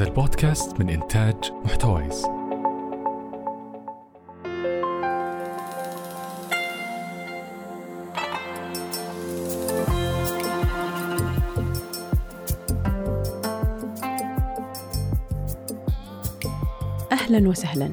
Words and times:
هذا 0.00 0.08
البودكاست 0.08 0.80
من 0.80 0.88
إنتاج 0.88 1.34
محتويس. 1.64 2.24
أهلا 17.12 17.48
وسهلا. 17.48 17.92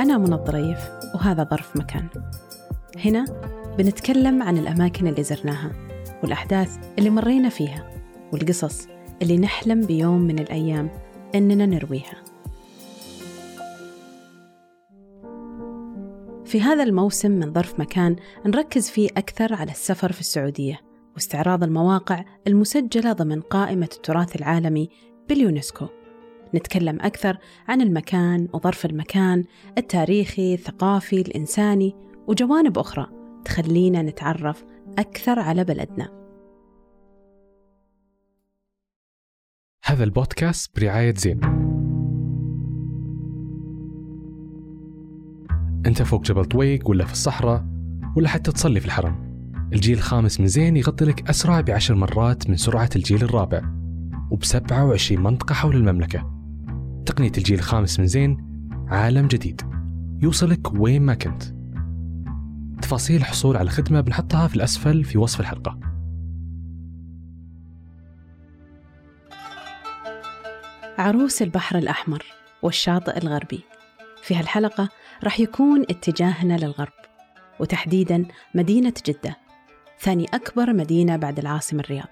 أنا 0.00 0.18
منى 0.18 0.34
الظريف 0.34 0.78
وهذا 1.14 1.44
ظرف 1.44 1.76
مكان. 1.76 2.08
هنا 3.04 3.24
بنتكلم 3.78 4.42
عن 4.42 4.58
الأماكن 4.58 5.06
اللي 5.06 5.22
زرناها 5.22 5.70
والأحداث 6.22 6.78
اللي 6.98 7.10
مرينا 7.10 7.48
فيها 7.48 7.90
والقصص 8.32 8.86
اللي 9.22 9.38
نحلم 9.38 9.86
بيوم 9.86 10.20
من 10.20 10.38
الأيام 10.38 10.90
إننا 11.34 11.66
نرويها. 11.66 12.22
في 16.44 16.60
هذا 16.60 16.82
الموسم 16.82 17.30
من 17.30 17.52
ظرف 17.52 17.80
مكان 17.80 18.16
نركز 18.46 18.90
فيه 18.90 19.08
أكثر 19.16 19.54
على 19.54 19.70
السفر 19.70 20.12
في 20.12 20.20
السعودية 20.20 20.80
واستعراض 21.14 21.64
المواقع 21.64 22.24
المسجلة 22.46 23.12
ضمن 23.12 23.40
قائمة 23.40 23.88
التراث 23.96 24.36
العالمي 24.36 24.88
باليونسكو. 25.28 25.86
نتكلم 26.54 26.98
أكثر 27.00 27.38
عن 27.68 27.80
المكان 27.80 28.48
وظرف 28.52 28.86
المكان 28.86 29.44
التاريخي 29.78 30.54
الثقافي 30.54 31.20
الإنساني 31.20 31.94
وجوانب 32.26 32.78
أخرى 32.78 33.06
تخلينا 33.44 34.02
نتعرف 34.02 34.64
أكثر 34.98 35.38
على 35.38 35.64
بلدنا. 35.64 36.17
هذا 39.98 40.04
البودكاست 40.04 40.80
برعاية 40.80 41.14
زين. 41.14 41.40
أنت 45.86 46.02
فوق 46.02 46.24
جبل 46.24 46.44
طويق 46.44 46.90
ولا 46.90 47.04
في 47.04 47.12
الصحراء 47.12 47.66
ولا 48.16 48.28
حتى 48.28 48.52
تصلي 48.52 48.80
في 48.80 48.86
الحرم. 48.86 49.16
الجيل 49.72 49.96
الخامس 49.96 50.40
من 50.40 50.46
زين 50.46 50.76
يغطي 50.76 51.04
لك 51.04 51.30
أسرع 51.30 51.60
بعشر 51.60 51.94
مرات 51.94 52.50
من 52.50 52.56
سرعة 52.56 52.88
الجيل 52.96 53.22
الرابع 53.22 53.62
وب 54.30 54.44
27 54.44 55.22
منطقة 55.22 55.52
حول 55.52 55.76
المملكة. 55.76 56.30
تقنية 57.06 57.32
الجيل 57.38 57.58
الخامس 57.58 58.00
من 58.00 58.06
زين 58.06 58.36
عالم 58.88 59.26
جديد. 59.26 59.60
يوصلك 60.22 60.74
وين 60.74 61.02
ما 61.02 61.14
كنت. 61.14 61.42
تفاصيل 62.82 63.16
الحصول 63.16 63.56
على 63.56 63.66
الخدمة 63.66 64.00
بنحطها 64.00 64.46
في 64.46 64.56
الأسفل 64.56 65.04
في 65.04 65.18
وصف 65.18 65.40
الحلقة. 65.40 65.87
عروس 70.98 71.42
البحر 71.42 71.78
الأحمر 71.78 72.24
والشاطئ 72.62 73.18
الغربي. 73.18 73.60
في 74.22 74.34
هالحلقة 74.34 74.88
راح 75.24 75.40
يكون 75.40 75.82
اتجاهنا 75.82 76.54
للغرب 76.54 76.92
وتحديدا 77.60 78.24
مدينة 78.54 78.92
جدة 79.06 79.36
ثاني 80.00 80.26
أكبر 80.34 80.72
مدينة 80.72 81.16
بعد 81.16 81.38
العاصمة 81.38 81.80
الرياض. 81.80 82.08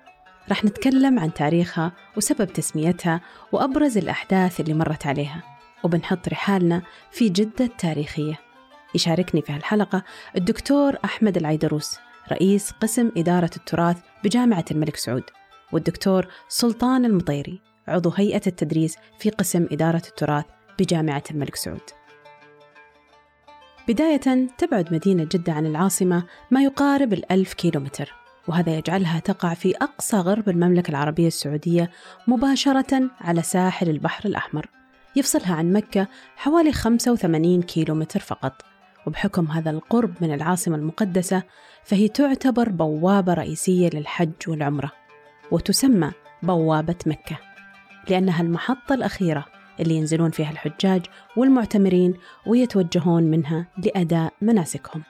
راح 0.48 0.64
نتكلم 0.64 1.18
عن 1.18 1.34
تاريخها 1.34 1.92
وسبب 2.16 2.52
تسميتها 2.52 3.20
وأبرز 3.52 3.98
الأحداث 3.98 4.60
اللي 4.60 4.74
مرت 4.74 5.06
عليها 5.06 5.42
وبنحط 5.84 6.28
رحالنا 6.28 6.82
في 7.10 7.28
جدة 7.28 7.64
التاريخية. 7.64 8.38
يشاركني 8.94 9.42
في 9.42 9.52
هالحلقة 9.52 10.02
الدكتور 10.36 10.96
أحمد 11.04 11.36
العيدروس 11.36 11.98
رئيس 12.32 12.70
قسم 12.70 13.10
إدارة 13.16 13.50
التراث 13.56 13.96
بجامعة 14.24 14.64
الملك 14.70 14.96
سعود 14.96 15.24
والدكتور 15.72 16.26
سلطان 16.48 17.04
المطيري 17.04 17.60
عضو 17.88 18.10
هيئة 18.16 18.42
التدريس 18.46 18.96
في 19.18 19.30
قسم 19.30 19.66
إدارة 19.72 20.02
التراث 20.08 20.44
بجامعة 20.78 21.22
الملك 21.30 21.56
سعود. 21.56 21.80
بداية 23.88 24.48
تبعد 24.58 24.94
مدينة 24.94 25.24
جدة 25.24 25.52
عن 25.52 25.66
العاصمة 25.66 26.24
ما 26.50 26.62
يقارب 26.62 27.12
الألف 27.12 27.54
كيلومتر 27.54 28.14
وهذا 28.48 28.76
يجعلها 28.78 29.18
تقع 29.18 29.54
في 29.54 29.76
أقصى 29.76 30.16
غرب 30.16 30.48
المملكة 30.48 30.90
العربية 30.90 31.26
السعودية 31.26 31.90
مباشرة 32.26 33.10
على 33.20 33.42
ساحل 33.42 33.88
البحر 33.88 34.28
الأحمر. 34.28 34.70
يفصلها 35.16 35.54
عن 35.54 35.72
مكة 35.72 36.08
حوالي 36.36 36.72
85 36.72 37.62
كيلومتر 37.62 38.20
فقط 38.20 38.62
وبحكم 39.06 39.46
هذا 39.46 39.70
القرب 39.70 40.14
من 40.20 40.34
العاصمة 40.34 40.76
المقدسة 40.76 41.42
فهي 41.84 42.08
تعتبر 42.08 42.68
بوابة 42.68 43.34
رئيسية 43.34 43.90
للحج 43.94 44.48
والعمرة 44.48 44.92
وتسمى 45.50 46.12
بوابة 46.42 46.96
مكة. 47.06 47.45
لأنها 48.10 48.42
المحطة 48.42 48.94
الأخيرة 48.94 49.44
اللي 49.80 49.94
ينزلون 49.94 50.30
فيها 50.30 50.50
الحجاج 50.50 51.02
والمعتمرين 51.36 52.14
ويتوجهون 52.46 53.22
منها 53.22 53.66
لأداء 53.84 54.32
مناسكهم. 54.40 55.02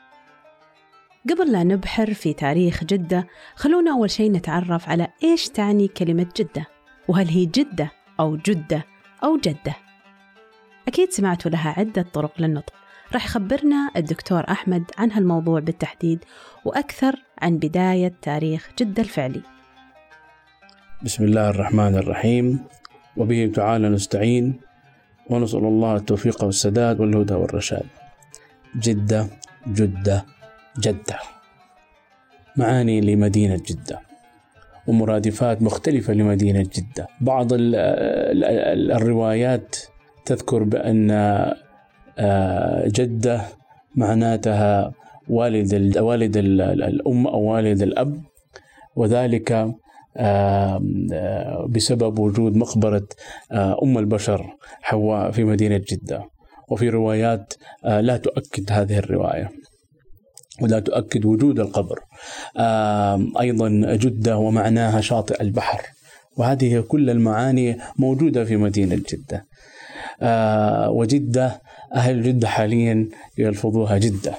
قبل 1.30 1.52
لا 1.52 1.62
نبحر 1.64 2.14
في 2.14 2.32
تاريخ 2.32 2.84
جدة 2.84 3.26
خلونا 3.56 3.92
أول 3.92 4.10
شيء 4.10 4.32
نتعرف 4.32 4.88
على 4.88 5.08
إيش 5.24 5.48
تعني 5.48 5.88
كلمة 5.88 6.26
جدة 6.36 6.66
وهل 7.08 7.28
هي 7.28 7.46
جدة 7.46 7.90
أو 8.20 8.36
جدة 8.36 8.84
أو 9.24 9.36
جدة؟ 9.36 9.76
أكيد 10.88 11.10
سمعتوا 11.10 11.50
لها 11.50 11.74
عدة 11.78 12.02
طرق 12.02 12.32
للنطق. 12.40 12.74
راح 13.12 13.24
يخبرنا 13.24 13.90
الدكتور 13.96 14.44
أحمد 14.50 14.84
عن 14.98 15.12
هالموضوع 15.12 15.60
بالتحديد 15.60 16.24
وأكثر 16.64 17.22
عن 17.42 17.56
بداية 17.56 18.12
تاريخ 18.22 18.70
جدة 18.78 19.02
الفعلي. 19.02 19.42
بسم 21.02 21.24
الله 21.24 21.50
الرحمن 21.50 21.94
الرحيم. 21.94 22.64
وبه 23.16 23.52
تعالى 23.54 23.88
نستعين 23.88 24.60
ونسأل 25.30 25.64
الله 25.64 25.96
التوفيق 25.96 26.44
والسداد 26.44 27.00
والهدى 27.00 27.34
والرشاد. 27.34 27.86
جدة 28.78 29.26
جدة 29.68 30.24
جدة. 30.80 31.18
معاني 32.56 33.00
لمدينة 33.00 33.60
جدة. 33.68 34.00
ومرادفات 34.86 35.62
مختلفة 35.62 36.12
لمدينة 36.12 36.62
جدة. 36.62 37.06
بعض 37.20 37.48
الروايات 38.96 39.76
تذكر 40.24 40.62
بأن 40.62 41.10
آه، 42.18 42.88
جدة 42.88 43.42
معناتها 43.94 44.92
والد 45.28 45.98
والد 45.98 46.36
الأم 46.36 47.26
أو 47.26 47.40
والد 47.40 47.82
الأب. 47.82 48.22
وذلك 48.96 49.74
بسبب 51.68 52.18
وجود 52.18 52.56
مقبرة 52.56 53.06
أم 53.52 53.98
البشر 53.98 54.46
حواء 54.82 55.30
في 55.30 55.44
مدينة 55.44 55.82
جدة. 55.88 56.24
وفي 56.68 56.88
روايات 56.88 57.54
لا 57.84 58.16
تؤكد 58.16 58.72
هذه 58.72 58.98
الرواية. 58.98 59.50
ولا 60.62 60.80
تؤكد 60.80 61.24
وجود 61.24 61.60
القبر. 61.60 62.00
أيضا 63.40 63.68
جدة 63.94 64.38
ومعناها 64.38 65.00
شاطئ 65.00 65.42
البحر. 65.42 65.82
وهذه 66.36 66.80
كل 66.80 67.10
المعاني 67.10 67.76
موجودة 67.98 68.44
في 68.44 68.56
مدينة 68.56 68.96
جدة. 68.96 69.46
وجدة 70.88 71.62
أهل 71.94 72.22
جدة 72.22 72.48
حاليا 72.48 73.08
يلفظوها 73.38 73.98
جدة. 73.98 74.34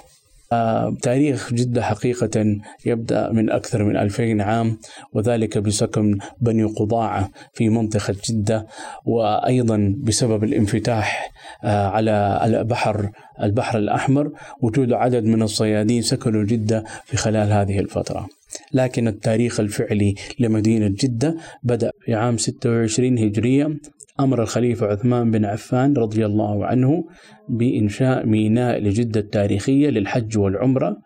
تاريخ 1.02 1.54
جدة 1.54 1.82
حقيقة 1.82 2.58
يبدأ 2.86 3.32
من 3.32 3.50
أكثر 3.50 3.84
من 3.84 3.98
ألفين 3.98 4.42
عام 4.42 4.78
وذلك 5.14 5.58
بسكن 5.58 6.18
بني 6.42 6.64
قضاعة 6.64 7.32
في 7.54 7.70
منطقة 7.70 8.16
جدة 8.30 8.68
وأيضا 9.06 9.96
بسبب 9.98 10.44
الانفتاح 10.44 11.32
آه، 11.64 11.88
على 11.88 12.42
البحر 12.44 13.12
البحر 13.44 13.78
الأحمر 13.78 14.32
وجود 14.62 14.94
عدد 14.94 15.24
من 15.24 15.42
الصيادين 15.42 16.02
سكنوا 16.02 16.44
جدة 16.44 16.84
في 17.06 17.18
خلال 17.18 17.52
هذه 17.52 17.80
الفترة. 17.80 18.28
لكن 18.74 19.08
التاريخ 19.08 19.60
الفعلي 19.60 20.16
لمدينة 20.40 20.88
جدة 20.88 21.36
بدأ 21.64 21.92
في 22.06 22.14
عام 22.14 22.38
26 22.38 23.18
هجرية 23.18 23.78
أمر 24.20 24.42
الخليفة 24.42 24.88
عثمان 24.88 25.32
بن 25.32 25.46
عفان 25.46 25.94
رضي 25.94 26.26
الله 26.26 26.66
عنه 26.66 27.04
بإنشاء 27.50 28.26
ميناء 28.26 28.80
لجدة 28.80 29.20
التاريخية 29.20 29.90
للحج 29.90 30.38
والعمرة 30.38 30.98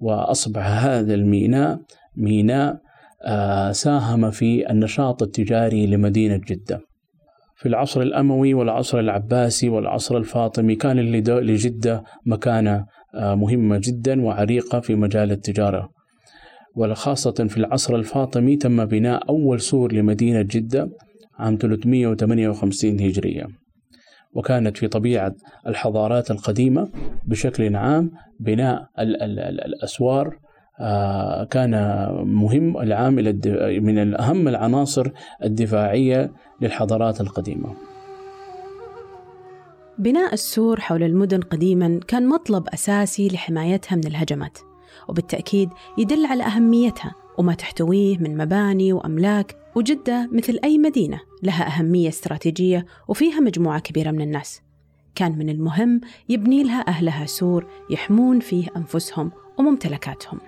وأصبح 0.00 0.66
هذا 0.66 1.14
الميناء 1.14 1.80
ميناء 2.16 2.84
آه، 3.26 3.72
ساهم 3.72 4.30
في 4.30 4.70
النشاط 4.70 5.22
التجاري 5.22 5.86
لمدينة 5.86 6.36
جدة. 6.36 6.80
في 7.56 7.68
العصر 7.68 8.02
الأموي 8.02 8.54
والعصر 8.54 8.98
العباسي 8.98 9.68
والعصر 9.68 10.16
الفاطمي 10.16 10.74
كان 10.74 10.98
لجدة 11.00 12.02
مكانة 12.26 12.86
آه، 13.14 13.34
مهمة 13.34 13.80
جدا 13.82 14.22
وعريقة 14.22 14.80
في 14.80 14.94
مجال 14.94 15.32
التجارة. 15.32 15.88
وخاصة 16.76 17.46
في 17.48 17.56
العصر 17.56 17.96
الفاطمي 17.96 18.56
تم 18.56 18.84
بناء 18.84 19.28
أول 19.28 19.60
سور 19.60 19.92
لمدينة 19.92 20.42
جدة 20.42 20.88
عام 21.38 21.56
358 21.56 23.00
هجرية. 23.00 23.46
وكانت 24.34 24.76
في 24.76 24.88
طبيعة 24.88 25.34
الحضارات 25.66 26.30
القديمة 26.30 26.90
بشكل 27.26 27.76
عام 27.76 28.10
بناء 28.40 28.88
ال 28.98 29.22
ال 29.22 29.38
ال 29.38 29.64
الأسوار 29.64 30.38
آه، 30.80 31.44
كان 31.44 31.70
مهم 32.24 32.78
العامل 32.78 33.40
من 33.82 34.20
أهم 34.20 34.48
العناصر 34.48 35.10
الدفاعية 35.44 36.32
للحضارات 36.60 37.20
القديمة. 37.20 37.74
بناء 39.98 40.32
السور 40.32 40.80
حول 40.80 41.02
المدن 41.02 41.40
قديما 41.40 42.00
كان 42.08 42.28
مطلب 42.28 42.68
أساسي 42.68 43.28
لحمايتها 43.28 43.96
من 43.96 44.06
الهجمات 44.06 44.58
وبالتأكيد 45.08 45.68
يدل 45.98 46.26
على 46.26 46.42
أهميتها. 46.42 47.14
وما 47.38 47.54
تحتويه 47.54 48.18
من 48.18 48.36
مباني 48.36 48.92
وأملاك 48.92 49.56
وجدة 49.74 50.28
مثل 50.32 50.58
أي 50.64 50.78
مدينة 50.78 51.20
لها 51.42 51.66
أهمية 51.66 52.08
استراتيجية 52.08 52.86
وفيها 53.08 53.40
مجموعة 53.40 53.80
كبيرة 53.80 54.10
من 54.10 54.20
الناس. 54.20 54.62
كان 55.14 55.38
من 55.38 55.48
المهم 55.48 56.00
يبني 56.28 56.62
لها 56.62 56.88
أهلها 56.88 57.26
سور 57.26 57.66
يحمون 57.90 58.40
فيه 58.40 58.68
أنفسهم 58.76 59.32
وممتلكاتهم. 59.58 60.40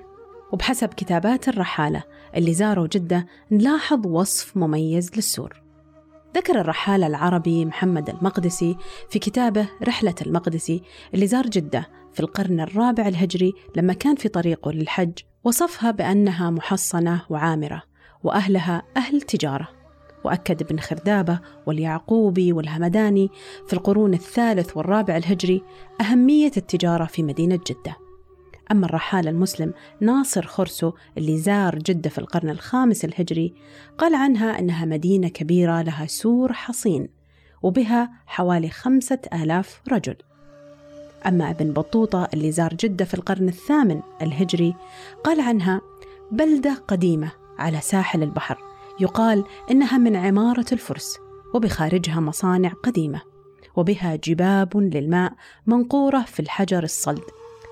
وبحسب 0.52 0.88
كتابات 0.88 1.48
الرحالة 1.48 2.02
اللي 2.36 2.54
زاروا 2.54 2.86
جدة 2.92 3.26
نلاحظ 3.52 4.06
وصف 4.06 4.56
مميز 4.56 5.10
للسور. 5.16 5.62
ذكر 6.36 6.60
الرحالة 6.60 7.06
العربي 7.06 7.64
محمد 7.64 8.10
المقدسي 8.10 8.76
في 9.10 9.18
كتابه 9.18 9.68
رحلة 9.82 10.14
المقدسي 10.26 10.82
اللي 11.14 11.26
زار 11.26 11.46
جدة 11.46 11.88
في 12.12 12.20
القرن 12.20 12.60
الرابع 12.60 13.08
الهجري 13.08 13.52
لما 13.76 13.92
كان 13.92 14.16
في 14.16 14.28
طريقه 14.28 14.72
للحج 14.72 15.12
وصفها 15.46 15.90
بأنها 15.90 16.50
محصنة 16.50 17.22
وعامرة 17.30 17.82
وأهلها 18.24 18.82
أهل 18.96 19.20
تجارة. 19.20 19.68
وأكد 20.24 20.62
ابن 20.62 20.78
خردابة 20.78 21.40
واليعقوبي 21.66 22.52
والهمداني 22.52 23.30
في 23.66 23.72
القرون 23.72 24.14
الثالث 24.14 24.76
والرابع 24.76 25.16
الهجري 25.16 25.62
أهمية 26.00 26.50
التجارة 26.56 27.04
في 27.04 27.22
مدينة 27.22 27.60
جدة. 27.66 27.96
أما 28.70 28.86
الرحال 28.86 29.28
المسلم 29.28 29.74
ناصر 30.00 30.46
خرسو 30.46 30.92
اللي 31.18 31.38
زار 31.38 31.78
جدة 31.78 32.10
في 32.10 32.18
القرن 32.18 32.50
الخامس 32.50 33.04
الهجري 33.04 33.54
قال 33.98 34.14
عنها 34.14 34.58
أنها 34.58 34.84
مدينة 34.84 35.28
كبيرة 35.28 35.82
لها 35.82 36.06
سور 36.06 36.52
حصين 36.52 37.08
وبها 37.62 38.10
حوالي 38.26 38.68
خمسة 38.68 39.18
آلاف 39.32 39.80
رجل. 39.92 40.16
أما 41.26 41.50
ابن 41.50 41.72
بطوطة 41.72 42.28
اللي 42.34 42.52
زار 42.52 42.74
جدة 42.74 43.04
في 43.04 43.14
القرن 43.14 43.48
الثامن 43.48 44.00
الهجري 44.22 44.74
قال 45.24 45.40
عنها 45.40 45.80
بلدة 46.32 46.74
قديمة 46.88 47.32
على 47.58 47.80
ساحل 47.80 48.22
البحر. 48.22 48.58
يقال 49.00 49.44
إنها 49.70 49.98
من 49.98 50.16
عمارة 50.16 50.66
الفرس 50.72 51.18
وبخارجها 51.54 52.20
مصانع 52.20 52.68
قديمة 52.68 53.22
وبها 53.76 54.16
جباب 54.16 54.76
للماء 54.76 55.32
منقورة 55.66 56.20
في 56.20 56.40
الحجر 56.40 56.82
الصلد 56.82 57.24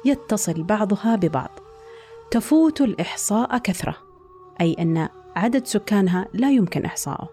يتصل 0.05 0.63
بعضها 0.63 1.17
ببعض. 1.17 1.51
تفوت 2.31 2.81
الإحصاء 2.81 3.59
كثرة 3.59 3.97
أي 4.61 4.77
أن 4.79 5.09
عدد 5.37 5.67
سكانها 5.67 6.29
لا 6.33 6.51
يمكن 6.51 6.85
إحصاؤه. 6.85 7.29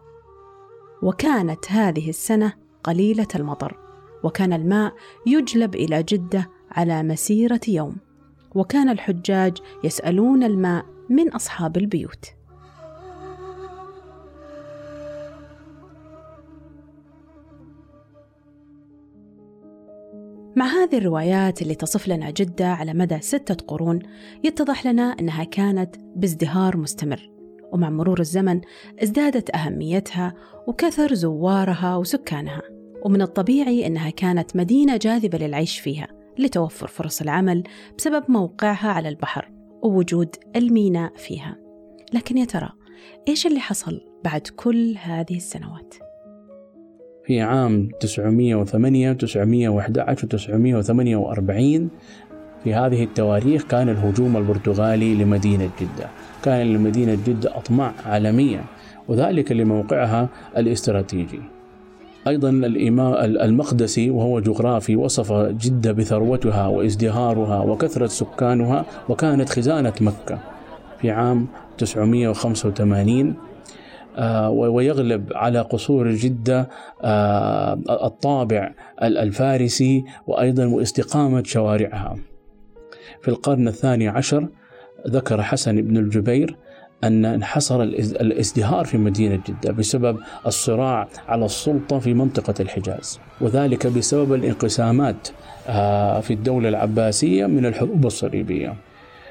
وكانت 1.02 1.72
هذه 1.72 2.10
السنة 2.10 2.54
قليلة 2.84 3.28
المطر. 3.36 3.78
وكان 4.24 4.54
الماء 4.54 4.94
يجلب 5.28 5.76
إلى 5.76 6.04
جدة 6.04 6.50
على 6.72 7.04
مسيرة 7.04 7.62
يوم. 7.68 7.96
وكان 8.56 8.90
الحجاج 8.90 9.58
يسألون 9.84 10.44
الماء 10.44 10.86
من 11.10 11.30
أصحاب 11.30 11.78
البيوت. 11.78 12.26
مع 20.56 20.66
هذه 20.66 20.98
الروايات 20.98 21.62
اللي 21.62 21.76
تصف 21.76 22.08
لنا 22.08 22.30
جدة 22.30 22.68
على 22.68 22.94
مدى 22.94 23.22
ستة 23.22 23.66
قرون 23.68 24.00
يتضح 24.44 24.88
لنا 24.88 25.04
أنها 25.04 25.44
كانت 25.44 25.96
بازدهار 26.16 26.78
مستمر. 26.78 27.32
ومع 27.72 27.90
مرور 27.90 28.20
الزمن 28.20 28.62
ازدادت 29.04 29.56
أهميتها 29.56 30.34
وكثر 30.68 31.14
زوارها 31.14 31.96
وسكانها. 31.96 32.81
ومن 33.02 33.22
الطبيعي 33.22 33.88
أنها 33.88 34.10
كانت 34.10 34.56
مدينة 34.56 34.98
جاذبة 34.98 35.38
للعيش 35.38 35.80
فيها 35.80 36.08
لتوفر 36.40 36.88
فرص 36.88 37.22
العمل 37.22 37.64
بسبب 37.98 38.24
موقعها 38.28 38.88
على 38.88 39.10
البحر 39.10 39.52
ووجود 39.84 40.36
الميناء 40.56 41.14
فيها. 41.16 41.58
لكن 42.14 42.38
يا 42.38 42.46
ترى 42.46 42.70
إيش 43.28 43.48
اللي 43.48 43.60
حصل 43.60 44.02
بعد 44.24 44.42
كل 44.56 44.96
هذه 45.02 45.36
السنوات؟ 45.36 45.96
في 47.26 47.42
عام 47.42 47.90
908 48.00 49.14
911 49.14 50.28
948 50.28 51.90
في 52.64 52.74
هذه 52.74 53.04
التواريخ 53.04 53.64
كان 53.64 53.90
الهجوم 53.90 54.38
البرتغالي 54.38 55.16
لمدينة 55.16 55.70
جدة. 55.82 56.10
كان 56.44 56.74
لمدينة 56.74 57.18
جدة 57.28 57.58
أطماع 57.58 57.94
عالمية 58.06 58.64
وذلك 59.08 59.52
لموقعها 59.52 60.30
الاستراتيجي. 60.58 61.42
أيضا 62.28 62.50
المقدسي 63.20 64.10
وهو 64.10 64.40
جغرافي 64.40 64.96
وصف 64.96 65.34
جدة 65.34 65.92
بثروتها 65.92 66.68
وازدهارها 66.68 67.60
وكثرة 67.60 68.08
سكانها 68.08 68.86
وكانت 69.10 69.50
خزانة 69.50 69.94
مكة 70.02 70.40
في 71.02 71.12
عام 71.12 71.48
985 71.78 73.36
آه، 74.18 74.50
ويغلب 74.50 75.32
على 75.36 75.60
قصور 75.60 76.12
جدة 76.12 76.70
آه، 77.04 77.80
الطابع 77.90 78.74
الفارسي 79.04 80.04
وأيضا 80.28 80.66
واستقامة 80.66 81.44
شوارعها. 81.44 82.18
في 83.22 83.28
القرن 83.28 83.68
الثاني 83.68 84.08
عشر 84.08 84.48
ذكر 85.08 85.42
حسن 85.42 85.82
بن 85.82 85.98
الجبير 85.98 86.56
أن 87.04 87.26
انحصر 87.26 87.84
الازدهار 87.84 88.86
في 88.86 88.98
مدينة 88.98 89.40
جدة 89.48 89.72
بسبب 89.72 90.18
الصراع 90.48 91.08
على 91.28 91.46
السلطة 91.46 92.00
في 92.00 92.14
منطقة 92.14 92.54
الحجاز. 92.60 93.20
وذلك 93.42 93.88
بسبب 93.88 94.34
الانقسامات 94.34 95.28
آه، 95.68 96.20
في 96.20 96.34
الدولة 96.34 96.70
العباسية 96.70 97.46
من 97.46 97.66
الحروب 97.66 98.06
الصليبية. 98.06 98.76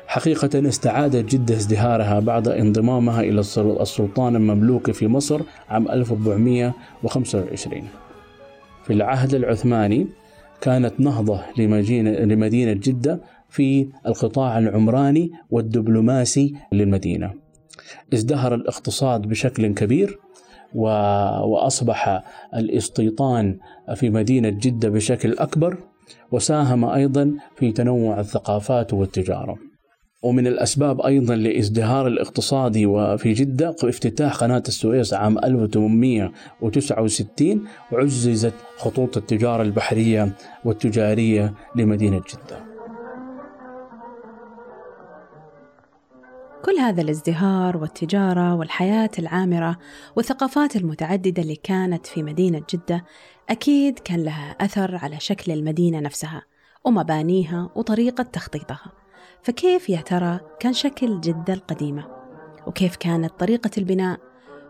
حقيقة 0.07 0.69
استعادت 0.69 1.35
جدة 1.35 1.55
ازدهارها 1.55 2.21
بعد 2.21 2.49
انضمامها 2.49 3.21
إلى 3.21 3.41
السلطان 3.81 4.37
المملوكي 4.37 4.93
في 4.93 5.07
مصر 5.09 5.41
عام 5.69 5.89
1425 5.91 7.83
في 8.85 8.93
العهد 8.93 9.35
العثماني 9.35 10.07
كانت 10.61 11.01
نهضة 11.01 11.41
لمدينة 11.59 12.73
جدة 12.73 13.21
في 13.49 13.89
القطاع 14.07 14.59
العمراني 14.59 15.31
والدبلوماسي 15.51 16.55
للمدينة. 16.73 17.50
ازدهر 18.15 18.55
الاقتصاد 18.55 19.23
بشكل 19.23 19.75
كبير 19.75 20.19
وأصبح 20.75 22.23
الاستيطان 22.55 23.59
في 23.95 24.11
مدينة 24.11 24.49
جدة 24.49 24.89
بشكل 24.89 25.39
أكبر 25.39 25.77
وساهم 26.33 26.85
أيضا 26.85 27.35
في 27.57 27.73
تنوع 27.73 28.21
الثقافات 28.21 28.95
والتجارة. 28.95 29.57
ومن 30.23 30.47
الأسباب 30.47 31.01
أيضا 31.01 31.37
لازدهار 31.37 32.07
الاقتصادي 32.07 32.87
وفي 32.87 33.33
جدة 33.33 33.77
افتتاح 33.85 34.37
قناة 34.37 34.63
السويس 34.69 35.15
عام 35.15 35.39
1869 35.39 37.65
وعززت 37.93 38.55
خطوط 38.77 39.17
التجارة 39.17 39.63
البحرية 39.63 40.33
والتجارية 40.65 41.55
لمدينة 41.77 42.17
جدة. 42.17 42.70
كل 46.65 46.79
هذا 46.79 47.03
الازدهار 47.03 47.77
والتجارة 47.77 48.55
والحياة 48.55 49.11
العامرة 49.19 49.79
والثقافات 50.17 50.77
المتعددة 50.77 51.43
اللي 51.43 51.57
كانت 51.57 52.07
في 52.07 52.23
مدينة 52.23 52.63
جدة 52.71 53.05
أكيد 53.49 53.99
كان 53.99 54.25
لها 54.25 54.57
أثر 54.61 54.97
على 54.97 55.21
شكل 55.21 55.53
المدينة 55.53 56.01
نفسها 56.01 56.43
ومبانيها 56.85 57.71
وطريقة 57.75 58.23
تخطيطها. 58.23 58.93
فكيف 59.43 59.89
يا 59.89 60.01
ترى 60.01 60.41
كان 60.61 60.73
شكل 60.73 61.21
جدة 61.21 61.55
القديمة؟ 61.55 62.07
وكيف 62.67 62.97
كانت 62.97 63.33
طريقة 63.41 63.71
البناء؟ 63.79 64.21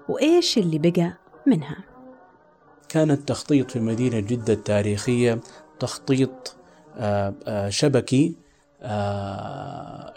وإيش 0.08 0.58
اللي 0.58 0.78
بقى 0.78 1.12
منها؟ 1.46 1.76
كان 2.88 3.10
التخطيط 3.10 3.70
في 3.70 3.80
مدينة 3.80 4.20
جدة 4.20 4.52
التاريخية 4.52 5.40
تخطيط 5.80 6.56
آه، 6.96 7.34
آه، 7.46 7.68
شبكي 7.68 8.36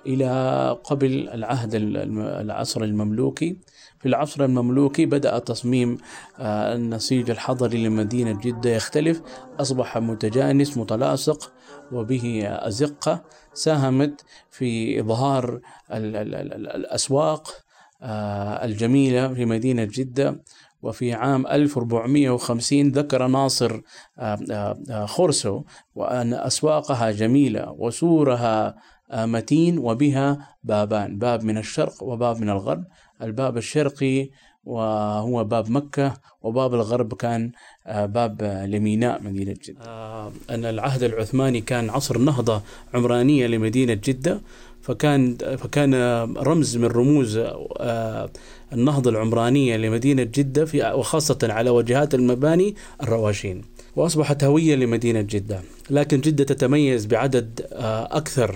إلى 0.06 0.78
قبل 0.84 1.30
العهد 1.30 1.76
العصر 1.76 2.84
المملوكي. 2.84 3.58
في 4.00 4.10
العصر 4.10 4.46
المملوكي 4.46 5.06
بدأ 5.06 5.40
تصميم 5.40 5.98
النسيج 6.40 7.30
الحضري 7.30 7.88
لمدينة 7.88 8.40
جدة 8.42 8.70
يختلف. 8.70 9.22
أصبح 9.60 9.98
متجانس 9.98 10.78
متلاصق 10.78 11.54
وبه 11.92 12.44
أزقة 12.46 13.24
ساهمت 13.54 14.22
في 14.52 15.00
إظهار 15.00 15.60
الأسواق 15.92 17.64
آه، 18.06 18.66
الجميلة 18.66 19.34
في 19.34 19.46
مدينة 19.46 19.84
جدة. 19.84 20.42
وفي 20.84 21.14
عام 21.14 21.48
1450 21.48 22.92
ذكر 22.92 23.28
ناصر 23.28 23.82
آه، 24.20 24.40
آه، 24.52 25.06
خرسو 25.06 25.62
وأن 25.96 26.34
أسواقها 26.34 27.12
جميلة 27.12 27.76
وسورها 27.78 28.76
متين 29.14 29.78
وبها 29.78 30.56
بابان 30.64 31.18
باب 31.18 31.44
من 31.44 31.58
الشرق 31.58 32.04
وباب 32.04 32.42
من 32.42 32.50
الغرب. 32.50 32.84
الباب 33.22 33.58
الشرقي 33.58 34.30
وهو 34.66 35.44
باب 35.44 35.72
مكة 35.72 36.14
وباب 36.42 36.74
الغرب 36.74 37.14
كان 37.14 37.52
آه، 37.88 38.06
باب 38.06 38.42
لميناء 38.68 39.24
مدينة 39.24 39.56
جدة. 39.64 39.82
آه، 39.82 40.32
أن 40.50 40.66
العهد 40.66 41.04
العثماني 41.04 41.62
كان 41.62 41.90
عصر 41.90 42.18
نهضة 42.18 42.62
عمرانية 42.94 43.48
لمدينة 43.48 43.94
جدة 43.94 44.42
فكان 44.82 45.38
فكان 45.38 45.94
رمز 46.38 46.78
من 46.78 46.86
رموز 46.86 47.38
آه، 47.38 48.30
النهضة 48.74 49.10
العمرانية 49.10 49.78
لمدينة 49.78 50.24
جدة 50.24 50.66
في 50.66 50.92
وخاصة 50.94 51.38
على 51.44 51.70
واجهات 51.70 52.16
المباني 52.16 52.76
الرواشين 53.04 53.62
وأصبحت 53.96 54.44
هوية 54.44 54.76
لمدينة 54.76 55.22
جدة. 55.22 55.62
لكن 55.90 56.22
جدة 56.22 56.44
تتميز 56.44 57.06
بعدد 57.06 57.68
أكثر 58.12 58.56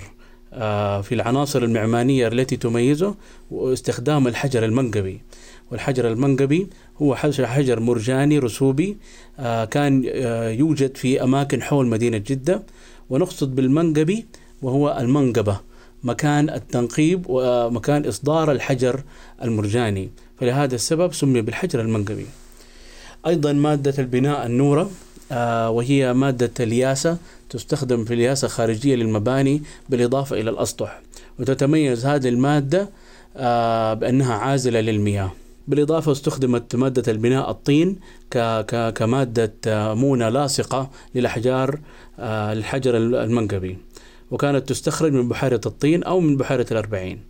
في 1.02 1.12
العناصر 1.12 1.62
المعمارية 1.62 2.28
التي 2.28 2.56
تميزه 2.56 3.14
واستخدام 3.50 4.26
الحجر 4.26 4.64
المنقبي. 4.64 5.20
والحجر 5.70 6.08
المنقبي 6.08 6.68
هو 7.02 7.14
حجر 7.14 7.80
مرجاني 7.80 8.38
رسوبي 8.38 8.96
آه، 9.38 9.64
كان 9.64 10.04
آه، 10.08 10.50
يوجد 10.50 10.96
في 10.96 11.22
أماكن 11.22 11.62
حول 11.62 11.86
مدينة 11.86 12.18
جدة. 12.18 12.62
ونقصد 13.10 13.54
بالمنقبي 13.54 14.26
وهو 14.62 14.98
المنقبة. 15.00 15.60
مكان 16.04 16.50
التنقيب 16.50 17.24
ومكان 17.28 18.06
إصدار 18.06 18.52
الحجر 18.52 19.02
المرجاني. 19.42 20.10
فلهذا 20.40 20.74
السبب 20.74 21.14
سمي 21.14 21.40
بالحجر 21.40 21.80
المنقبي. 21.80 22.26
أيضا 23.26 23.52
مادة 23.52 23.94
البناء 23.98 24.46
النورة 24.46 24.90
آه، 25.32 25.70
وهي 25.70 26.12
مادة 26.14 26.50
الياسة 26.60 27.16
تستخدم 27.50 28.04
في 28.04 28.14
الياسة 28.14 28.48
خارجية 28.48 28.94
للمباني 28.94 29.62
بالإضافة 29.88 30.40
إلى 30.40 30.50
الأسطح. 30.50 31.00
وتتميز 31.38 32.06
هذه 32.06 32.28
المادة 32.28 32.88
بأنها 33.94 34.34
عازلة 34.34 34.80
للمياه. 34.80 35.32
بالإضافة 35.68 36.12
استخدمت 36.12 36.76
مادة 36.76 37.12
البناء 37.12 37.50
الطين 37.50 37.96
كمادة 38.94 39.54
مونة 39.94 40.28
لاصقة 40.28 40.90
للأحجار 41.14 41.78
آه، 42.18 42.52
الحجر 42.52 42.96
المنقبي. 42.96 43.78
وكانت 44.30 44.68
تستخرج 44.68 45.12
من 45.12 45.28
بحيرة 45.28 45.60
الطين 45.66 46.02
أو 46.02 46.20
من 46.20 46.36
بحيرة 46.36 46.66
الأربعين. 46.70 47.20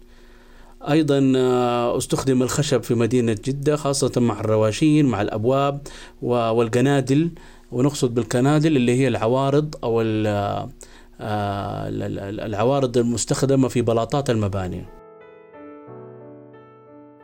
أيضا 0.82 1.32
آه، 1.36 1.98
استخدم 1.98 2.42
الخشب 2.42 2.82
في 2.82 2.94
مدينة 2.94 3.36
جدة 3.44 3.76
خاصة 3.76 4.20
مع 4.20 4.40
الرواشين 4.40 5.06
مع 5.06 5.22
الأبواب 5.22 5.80
والقنادل 6.22 7.30
ونقصد 7.72 8.14
بالقنادل 8.14 8.76
اللي 8.76 9.00
هي 9.00 9.08
العوارض 9.08 9.74
أو 9.84 10.00
آه، 10.00 11.88
العوارض 12.46 12.98
المستخدمة 12.98 13.68
في 13.68 13.82
بلاطات 13.82 14.30
المباني. 14.30 14.84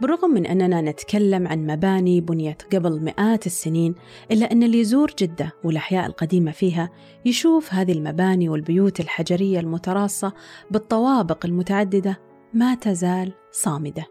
بالرغم 0.01 0.31
من 0.31 0.47
أننا 0.47 0.81
نتكلم 0.81 1.49
عن 1.49 1.67
مباني 1.67 2.21
بنيت 2.21 2.63
قبل 2.75 3.01
مئات 3.01 3.47
السنين 3.47 3.95
إلا 4.31 4.53
أن 4.53 4.63
اللي 4.63 4.81
يزور 4.81 5.13
جدة 5.19 5.53
والأحياء 5.65 6.07
القديمة 6.07 6.51
فيها 6.51 6.91
يشوف 7.25 7.75
هذه 7.75 7.93
المباني 7.93 8.49
والبيوت 8.49 9.01
الحجرية 9.01 9.61
المتراصة 9.61 10.33
بالطوابق 10.71 11.47
المتعددة 11.47 12.21
ما 12.55 12.75
تزال 12.75 13.33
صامدة. 13.53 14.05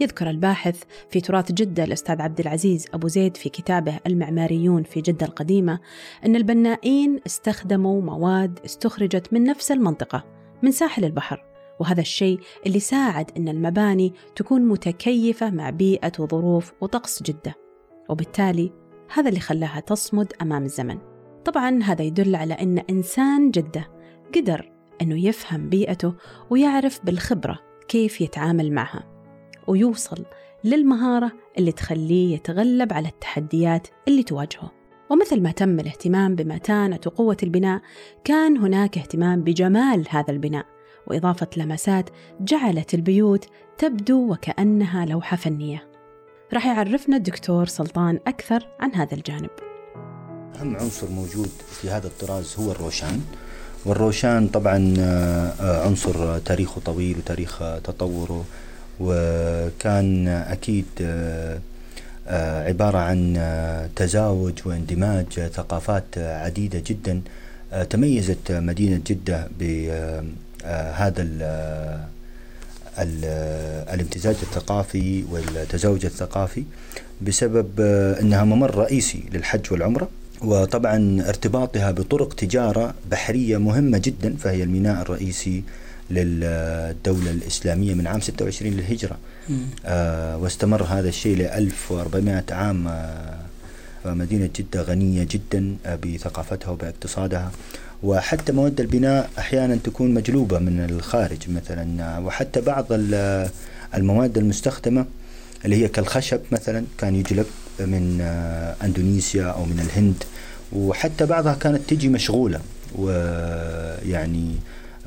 يذكر 0.00 0.30
الباحث 0.30 0.82
في 1.10 1.20
تراث 1.20 1.52
جدة 1.52 1.84
الأستاذ 1.84 2.22
عبد 2.22 2.40
العزيز 2.40 2.86
أبو 2.94 3.08
زيد 3.08 3.36
في 3.36 3.48
كتابه 3.48 3.98
المعماريون 4.06 4.82
في 4.82 5.00
جدة 5.00 5.26
القديمة 5.26 5.80
أن 6.26 6.36
البنائين 6.36 7.20
استخدموا 7.26 8.02
مواد 8.02 8.58
استخرجت 8.64 9.32
من 9.32 9.44
نفس 9.44 9.72
المنطقة 9.72 10.24
من 10.62 10.70
ساحل 10.70 11.04
البحر. 11.04 11.47
وهذا 11.80 12.00
الشيء 12.00 12.40
اللي 12.66 12.80
ساعد 12.80 13.30
أن 13.36 13.48
المباني 13.48 14.12
تكون 14.36 14.62
متكيفة 14.62 15.50
مع 15.50 15.70
بيئة 15.70 16.12
وظروف 16.18 16.72
وطقس 16.80 17.22
جدة. 17.22 17.54
وبالتالي 18.08 18.72
هذا 19.14 19.28
اللي 19.28 19.40
خلاها 19.40 19.80
تصمد 19.80 20.32
أمام 20.42 20.64
الزمن. 20.64 20.98
طبعا 21.44 21.82
هذا 21.82 22.02
يدل 22.02 22.36
على 22.36 22.54
أن 22.54 22.78
إنسان 22.78 23.50
جدة 23.50 23.88
قدر 24.34 24.72
أنه 25.02 25.26
يفهم 25.26 25.68
بيئته 25.68 26.14
ويعرف 26.50 27.04
بالخبرة 27.04 27.58
كيف 27.88 28.20
يتعامل 28.20 28.72
معها 28.72 29.04
ويوصل 29.66 30.24
للمهارة 30.64 31.32
اللي 31.58 31.72
تخليه 31.72 32.34
يتغلب 32.34 32.92
على 32.92 33.08
التحديات 33.08 33.88
اللي 34.08 34.22
تواجهه. 34.22 34.72
ومثل 35.10 35.42
ما 35.42 35.50
تم 35.50 35.80
الاهتمام 35.80 36.34
بمتانة 36.34 37.00
وقوة 37.06 37.36
البناء 37.42 37.80
كان 38.24 38.56
هناك 38.56 38.98
اهتمام 38.98 39.42
بجمال 39.42 40.04
هذا 40.10 40.30
البناء. 40.30 40.66
وإضافة 41.10 41.48
لمسات 41.56 42.10
جعلت 42.40 42.94
البيوت 42.94 43.46
تبدو 43.78 44.32
وكأنها 44.32 45.06
لوحة 45.06 45.36
فنية. 45.36 45.88
راح 46.52 46.66
يعرفنا 46.66 47.16
الدكتور 47.16 47.66
سلطان 47.66 48.18
أكثر 48.26 48.66
عن 48.80 48.94
هذا 48.94 49.14
الجانب. 49.14 49.50
أهم 50.60 50.76
عنصر 50.76 51.10
موجود 51.10 51.50
في 51.70 51.90
هذا 51.90 52.06
الطراز 52.06 52.56
هو 52.58 52.72
الروشان. 52.72 53.20
والروشان 53.84 54.48
طبعا 54.48 54.94
آه، 54.98 55.86
عنصر 55.86 56.38
تاريخه 56.38 56.80
طويل 56.80 57.18
وتاريخ 57.18 57.58
تطوره 57.84 58.44
وكان 59.00 60.28
أكيد 60.28 60.86
آه، 61.00 61.58
آه، 62.28 62.68
عبارة 62.68 62.98
عن 62.98 63.40
تزاوج 63.96 64.52
واندماج 64.66 65.26
ثقافات 65.40 66.18
عديدة 66.18 66.82
جدا. 66.86 67.20
تميزت 67.90 68.52
مدينة 68.52 69.00
جدة 69.06 69.48
آه، 70.64 70.92
هذا 70.92 71.22
ال 71.22 71.42
ال 72.98 73.24
الامتزاج 73.94 74.36
الثقافي 74.42 75.24
والتزاوج 75.30 76.04
الثقافي 76.04 76.64
بسبب 77.22 77.68
آه، 77.80 78.20
إنها 78.20 78.44
ممر 78.44 78.74
رئيسي 78.74 79.22
للحج 79.32 79.60
والعمرة 79.72 80.08
وطبعا 80.42 81.22
ارتباطها 81.28 81.90
بطرق 81.90 82.34
تجارة 82.34 82.94
بحرية 83.10 83.56
مهمة 83.56 83.98
جدا 83.98 84.36
فهي 84.36 84.62
الميناء 84.62 85.02
الرئيسي 85.02 85.62
للدولة 86.10 87.30
الإسلامية 87.30 87.94
من 87.94 88.06
عام 88.06 88.20
26 88.20 88.72
للهجرة. 88.72 89.18
آه 89.86 90.36
واستمر 90.38 90.82
هذا 90.82 91.08
الشيء 91.08 91.36
ل 91.36 91.42
1400 91.42 92.44
عام 92.50 92.88
آه 92.88 93.37
مدينة 94.04 94.50
جدة 94.56 94.82
غنية 94.82 95.26
جدا 95.30 95.76
آه 95.86 95.96
بثقافتها 95.96 96.70
وباقتصادها. 96.70 97.50
وحتى 98.02 98.52
مواد 98.52 98.80
البناء 98.80 99.30
أحيانا 99.38 99.76
تكون 99.84 100.14
مجلوبة 100.14 100.58
من 100.58 100.86
الخارج 100.90 101.50
مثلا. 101.50 102.18
وحتى 102.18 102.60
بعض 102.60 102.86
المواد 103.94 104.38
المستخدمة 104.38 105.06
اللي 105.64 105.76
هي 105.76 105.88
كالخشب 105.88 106.40
مثلا 106.52 106.84
كان 106.98 107.14
يجلب 107.14 107.46
من 107.80 108.20
أندونيسيا 108.84 109.44
أو 109.44 109.64
من 109.64 109.80
الهند. 109.80 110.24
وحتى 110.72 111.26
بعضها 111.26 111.54
كانت 111.54 111.80
تجي 111.88 112.08
مشغولة 112.08 112.60
ويعني 112.94 114.54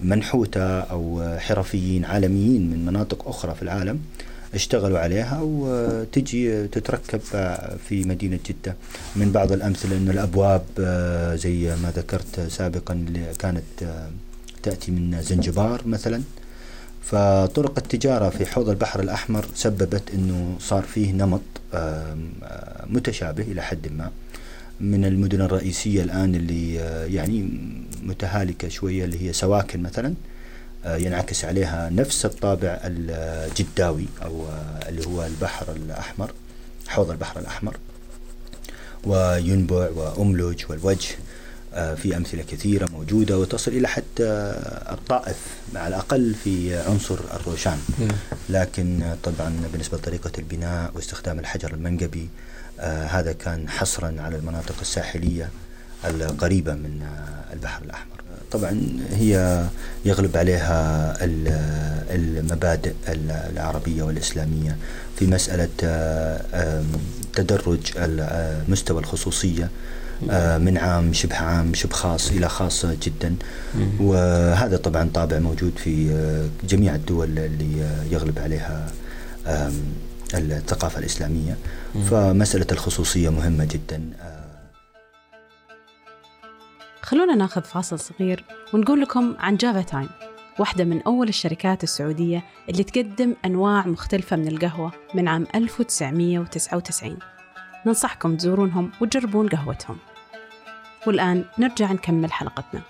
منحوتة 0.02 0.80
أو 0.80 1.36
حرفيين 1.40 2.06
عالميين 2.06 2.70
من 2.70 2.86
مناطق 2.86 3.28
أخرى 3.28 3.56
في 3.56 3.62
العالم. 3.62 4.00
اشتغلوا 4.54 5.00
عليها 5.00 5.40
وتجي 5.44 6.68
تتركب 6.68 7.20
في 7.90 8.04
مدينة 8.04 8.40
جدة. 8.46 8.76
من 9.16 9.32
بعض 9.32 9.52
الأمثلة 9.52 9.98
أن 9.98 10.10
الأبواب 10.10 10.64
آه، 10.80 11.36
زي 11.36 11.76
ما 11.84 11.92
ذكرت 11.96 12.40
سابقا 12.40 13.06
كانت 13.40 13.84
آه، 13.84 14.10
تأتي 14.64 14.92
من 14.92 15.22
زنجبار 15.22 15.82
مثلا. 15.88 16.22
فطرق 17.04 17.78
التجارة 17.78 18.30
في 18.30 18.46
حوض 18.46 18.70
البحر 18.70 19.00
الأحمر 19.00 19.46
سببت 19.56 20.04
أنه 20.14 20.56
صار 20.60 20.84
فيه 20.84 21.12
نمط 21.12 21.42
آه، 21.74 22.18
متشابه 22.90 23.44
إلى 23.44 23.62
حد 23.62 23.88
ما. 23.92 24.12
من 24.82 25.06
المدن 25.06 25.42
الرئيسية 25.42 26.04
الآن 26.04 26.36
اللي 26.36 26.76
يعني 27.16 27.50
متهالكة 28.04 28.68
شوية 28.70 29.06
اللي 29.06 29.28
هي 29.28 29.34
سواكن 29.34 29.82
مثلا. 29.82 30.08
آه، 30.08 30.31
ينعكس 30.86 31.46
عليها 31.46 31.90
نفس 31.90 32.26
الطابع 32.26 32.80
الجداوي 32.84 34.06
أو 34.24 34.46
آه، 34.48 34.90
اللي 34.90 35.08
هو 35.08 35.26
البحر 35.26 35.72
الأحمر 35.76 36.32
حوض 36.88 37.12
البحر 37.12 37.40
الأحمر. 37.40 37.78
وينبع 39.04 39.90
وأملج 39.90 40.64
والوجه 40.70 41.10
آه، 41.74 41.96
في 41.96 42.18
أمثلة 42.18 42.44
كثيرة 42.44 42.90
موجودة 42.92 43.40
وتصل 43.40 43.72
إلى 43.72 43.88
حتى 43.88 44.24
الطائف 44.92 45.38
على 45.76 45.88
الأقل 45.96 46.36
في 46.44 46.76
عنصر 46.78 47.20
الروشان. 47.34 47.80
لكن 48.50 49.16
طبعا 49.24 49.54
بالنسبة 49.72 49.98
لطريقة 49.98 50.32
البناء 50.38 50.92
واستخدام 50.96 51.40
الحجر 51.40 51.74
المنقبي 51.74 52.30
هذا 53.10 53.32
كان 53.32 53.70
حصرا 53.70 54.16
على 54.20 54.36
المناطق 54.36 54.76
الساحلية 54.82 55.50
القريبة 56.06 56.74
من 56.74 57.08
البحر 57.54 57.84
الأحمر. 57.84 58.21
طبعا 58.52 58.82
هي 59.12 59.64
يغلب 60.06 60.38
عليها 60.38 61.14
المبادئ 62.12 62.94
العربية 63.50 64.04
والإسلامية 64.04 64.78
في 65.16 65.28
مسألة 65.28 65.70
تدرج 67.36 67.80
مستوى 68.68 69.00
الخصوصية 69.00 69.70
من 70.58 70.78
عام 70.78 71.14
شبه 71.14 71.36
عام 71.36 71.74
شبه 71.74 71.94
خاص 71.94 72.32
إلى 72.32 72.50
خاص 72.50 72.86
جدا. 72.86 73.36
وهذا 74.00 74.78
طبعا 74.78 75.10
طابع 75.14 75.40
موجود 75.40 75.74
في 75.84 76.08
جميع 76.70 76.96
الدول 76.96 77.40
اللي 77.40 77.86
يغلب 78.12 78.40
عليها 78.40 78.92
الثقافة 80.34 81.00
الإسلامية. 81.00 81.58
فمسألة 82.12 82.68
الخصوصية 82.72 83.30
مهمة 83.30 83.66
جدا 83.66 84.02
خلونا 87.12 87.36
ناخذ 87.36 87.62
فاصل 87.62 88.00
صغير 88.00 88.44
ونقول 88.74 89.02
لكم 89.02 89.36
عن 89.40 89.58
Java 89.58 89.82
Time 89.82 90.10
واحدة 90.60 90.84
من 90.84 91.02
أول 91.02 91.28
الشركات 91.30 91.84
السعودية 91.84 92.44
اللي 92.70 92.84
تقدم 92.84 93.36
أنواع 93.46 93.88
مختلفة 93.88 94.36
من 94.36 94.48
القهوة 94.48 94.92
من 95.16 95.28
عام 95.28 95.48
1999 95.56 97.20
ننصحكم 97.86 98.36
تزورونهم 98.36 98.92
وتجربون 99.02 99.50
قهوتهم. 99.50 99.98
والآن 101.08 101.46
نرجع 101.60 101.92
نكمل 101.92 102.32
حلقتنا. 102.32 102.82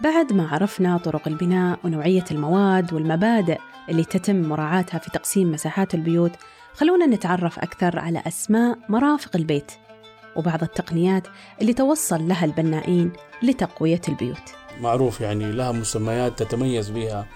بعد 0.00 0.32
ما 0.32 0.48
عرفنا 0.48 0.98
طرق 0.98 1.28
البناء 1.28 1.78
ونوعية 1.84 2.24
المواد 2.30 2.92
والمبادئ 2.92 3.58
اللي 3.88 4.04
تتم 4.04 4.42
مراعاتها 4.42 4.98
في 4.98 5.10
تقسيم 5.10 5.52
مساحات 5.52 5.94
البيوت 5.94 6.32
خلونا 6.74 7.06
نتعرف 7.06 7.58
أكثر 7.58 7.98
على 7.98 8.22
أسماء 8.26 8.78
مرافق 8.88 9.36
البيت 9.36 9.72
وبعض 10.36 10.62
التقنيات 10.62 11.22
اللي 11.60 11.72
توصل 11.72 12.28
لها 12.28 12.44
البنائين 12.44 13.12
لتقوية 13.42 14.00
البيوت. 14.08 14.42
معروف 14.80 15.20
يعني 15.20 15.52
لها 15.52 15.72
مسميات 15.72 16.42
تتميز 16.42 16.90
بها 16.90 17.26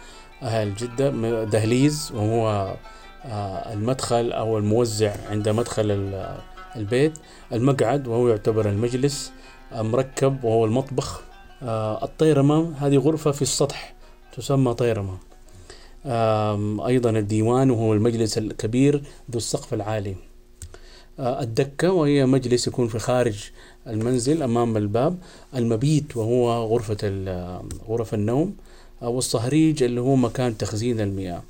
أهل 0.42 0.74
جدة 0.74 1.10
دهليز 1.44 2.12
وهو 2.14 2.74
آه، 3.24 3.72
المدخل 3.72 4.32
أو 4.32 4.58
الموزع 4.58 5.12
عند 5.30 5.48
مدخل 5.48 6.12
البيت 6.76 7.18
المقعد 7.52 8.08
وهو 8.08 8.28
يعتبر 8.28 8.68
المجلس 8.68 9.32
مركب 9.72 10.44
وهو 10.44 10.64
المطبخ 10.64 11.22
آه، 11.62 12.04
الطيرمة 12.04 12.72
هذه 12.78 12.96
غرفة 12.96 13.30
في 13.30 13.42
السطح 13.42 13.94
تسمى 14.36 14.74
طيرمة. 14.74 15.18
أيضا 16.86 17.10
الديوان 17.10 17.70
وهو 17.70 17.94
المجلس 17.94 18.38
الكبير 18.38 19.02
ذو 19.30 19.36
السقف 19.36 19.74
العالي. 19.74 20.10
آه، 20.10 20.29
الدكة 21.20 21.92
وهي 21.92 22.26
مجلس 22.26 22.66
يكون 22.66 22.88
في 22.88 22.98
خارج 22.98 23.50
المنزل 23.86 24.42
أمام 24.42 24.76
الباب 24.76 25.18
المبيت 25.56 26.16
وهو 26.16 26.64
غرفة 26.64 26.96
غرف 27.88 28.14
النوم 28.14 28.56
والصهريج 29.02 29.82
اللي 29.82 30.00
هو 30.00 30.16
مكان 30.16 30.56
تخزين 30.56 31.00
المياه. 31.00 31.42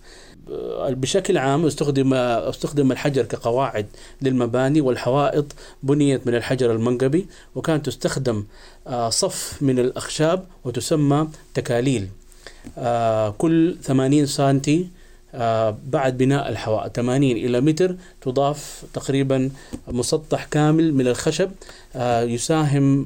بشكل 0.88 1.38
عام 1.38 1.66
استخدم 1.66 2.14
استخدم 2.14 2.92
الحجر 2.92 3.22
كقواعد 3.22 3.86
للمباني 4.22 4.80
والحوائط 4.80 5.46
بنيت 5.82 6.26
من 6.26 6.34
الحجر 6.34 6.72
المنقبي 6.72 7.26
وكانت 7.54 7.86
تستخدم 7.86 8.44
صف 9.08 9.58
من 9.60 9.78
الأخشاب 9.78 10.44
وتسمى 10.64 11.28
تكاليل. 11.54 12.08
كل 13.38 13.76
80 13.82 14.26
سنتي 14.26 14.88
بعد 15.86 16.18
بناء 16.18 16.48
الحوائط. 16.48 16.96
80 16.96 17.22
إلى 17.22 17.60
متر 17.60 17.96
تضاف 18.20 18.84
تقريبا 18.94 19.50
مسطح 19.88 20.44
كامل 20.44 20.94
من 20.94 21.06
الخشب 21.06 21.50
يساهم 22.22 23.04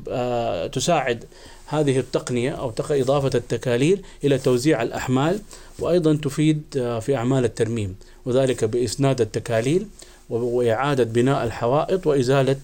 تساعد 0.73 1.25
هذه 1.67 1.99
التقنية 1.99 2.51
أو 2.51 2.73
إضافة 2.91 3.31
التكاليل 3.35 4.03
إلى 4.25 4.39
توزيع 4.39 4.83
الأحمال 4.83 5.41
وأيضا 5.79 6.15
تفيد 6.15 6.63
آه، 6.77 6.99
في 6.99 7.17
أعمال 7.17 7.45
الترميم 7.45 7.97
وذلك 8.27 8.65
بإسناد 8.65 9.21
التكاليل 9.21 9.87
وإعادة 10.31 11.05
بناء 11.05 11.45
الحوائط 11.45 12.07
وإزالة 12.07 12.57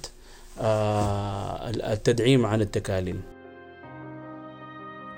آه، 0.60 1.70
التدعيم 1.70 2.46
عن 2.46 2.60
التكاليل 2.60 3.16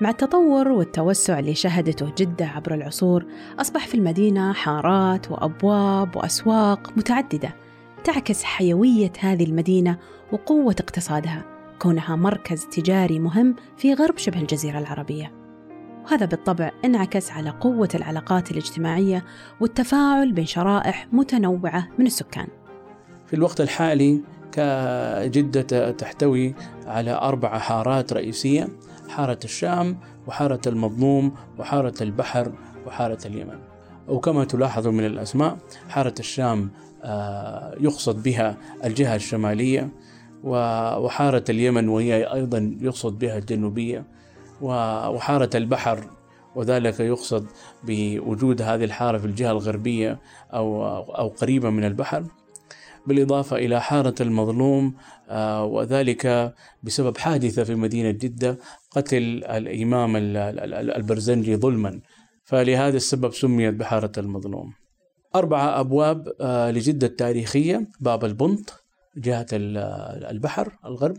مع 0.03 0.09
التطور 0.09 0.67
والتوسع 0.67 1.39
اللي 1.39 1.55
شهدته 1.55 2.13
جدة 2.17 2.45
عبر 2.45 2.73
العصور 2.73 3.25
أصبح 3.59 3.87
في 3.87 3.95
المدينة 3.95 4.53
حارات 4.53 5.31
وأبواب 5.31 6.15
وأسواق 6.15 6.97
متعددة 6.97 7.55
تعكس 8.03 8.43
حيوية 8.43 9.11
هذه 9.19 9.43
المدينة 9.43 9.97
وقوة 10.31 10.75
اقتصادها 10.79 11.45
كونها 11.79 12.15
مركز 12.15 12.65
تجاري 12.65 13.19
مهم 13.19 13.55
في 13.77 13.93
غرب 13.93 14.17
شبه 14.17 14.41
الجزيرة 14.41 14.79
العربية. 14.79 15.31
وهذا 16.05 16.25
بالطبع 16.25 16.71
انعكس 16.85 17.31
على 17.31 17.49
قوة 17.49 17.89
العلاقات 17.95 18.51
الاجتماعية 18.51 19.25
والتفاعل 19.61 20.31
بين 20.31 20.45
شرائح 20.45 21.07
متنوعة 21.11 21.87
من 21.99 22.05
السكان. 22.05 22.47
في 23.27 23.33
الوقت 23.33 23.61
الحالي 23.61 24.21
جدة 25.27 25.91
تحتوي 25.91 26.55
على 26.85 27.11
أربع 27.11 27.57
حارات 27.57 28.13
رئيسية 28.13 28.67
حارة 29.13 29.39
الشام 29.43 29.97
وحارة 30.27 30.61
المظلوم 30.67 31.35
وحارة 31.59 32.03
البحر 32.03 32.51
وحارة 32.87 33.27
اليمن. 33.27 33.59
وكما 34.07 34.45
تلاحظ 34.45 34.87
من 34.87 35.05
الأسماء 35.05 35.57
حارة 35.89 36.13
الشام 36.19 36.69
آه، 37.03 37.75
يقصد 37.79 38.23
بها 38.23 38.57
الجهة 38.83 39.15
الشمالية 39.15 39.89
وحارة 40.43 41.43
اليمن 41.49 41.89
وهي 41.89 42.33
أيضا 42.33 42.77
يقصد 42.81 43.19
بها 43.19 43.37
الجنوبية 43.37 44.05
وحارة 44.61 45.49
البحر 45.55 46.07
وذلك 46.55 46.99
يقصد 46.99 47.45
بوجود 47.83 48.61
هذه 48.61 48.83
الحارة 48.83 49.17
في 49.17 49.25
الجهة 49.25 49.51
الغربية 49.51 50.19
أو 50.53 50.85
أو 50.97 51.27
قريبة 51.27 51.69
من 51.69 51.83
البحر. 51.83 52.23
بالإضافة 53.07 53.55
إلى 53.55 53.81
حارة 53.81 54.15
المظلوم 54.21 54.95
آه، 55.29 55.65
وذلك 55.65 56.53
بسبب 56.83 57.17
حادثة 57.17 57.63
في 57.63 57.75
مدينة 57.75 58.11
جدة 58.11 58.57
قتل 58.91 59.43
الإمام 59.43 60.13
البرزنجي 60.15 61.55
ظلما. 61.55 62.01
فلهذا 62.43 62.97
السبب 62.97 63.33
سميت 63.33 63.73
بحارة 63.73 64.11
المظلوم. 64.17 64.73
أربعة 65.35 65.79
أبواب 65.79 66.27
آه، 66.41 66.71
لجدة 66.71 67.07
التاريخية 67.07 67.87
باب 67.99 68.25
البنط 68.25 68.83
جهة 69.17 69.47
البحر 69.51 70.77
الغرب 70.85 71.17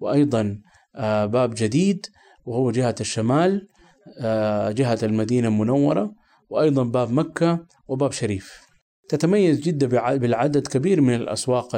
وأيضا 0.00 0.58
آه، 0.96 1.26
باب 1.26 1.54
جديد 1.56 2.06
وهو 2.46 2.70
جهة 2.70 2.94
الشمال 3.00 3.68
جهة 4.68 4.98
المدينة 5.02 5.48
المنورة 5.48 6.14
وأيضا 6.50 6.82
باب 6.82 7.12
مكة 7.12 7.66
وباب 7.88 8.12
شريف. 8.12 8.61
تتميز 9.12 9.60
جدة 9.60 10.16
بالعدد 10.16 10.66
كبير 10.66 11.00
من 11.00 11.14
الأسواق 11.14 11.68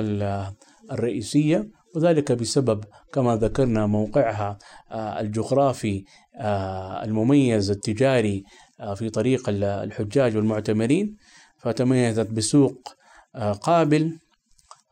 الرئيسية 0.93 1.69
وذلك 1.97 2.33
بسبب 2.33 2.85
كما 3.13 3.37
ذكرنا 3.37 3.87
موقعها 3.87 4.59
آه، 4.91 5.21
الجغرافي 5.21 6.05
المميز 7.05 7.71
التجاري 7.71 8.45
في 8.95 9.11
طريق 9.11 9.43
الحجاج 9.49 10.37
والمعتمرين 10.37 11.17
فتميزت 11.59 12.31
بسوق 12.31 12.89
قابل 13.63 14.19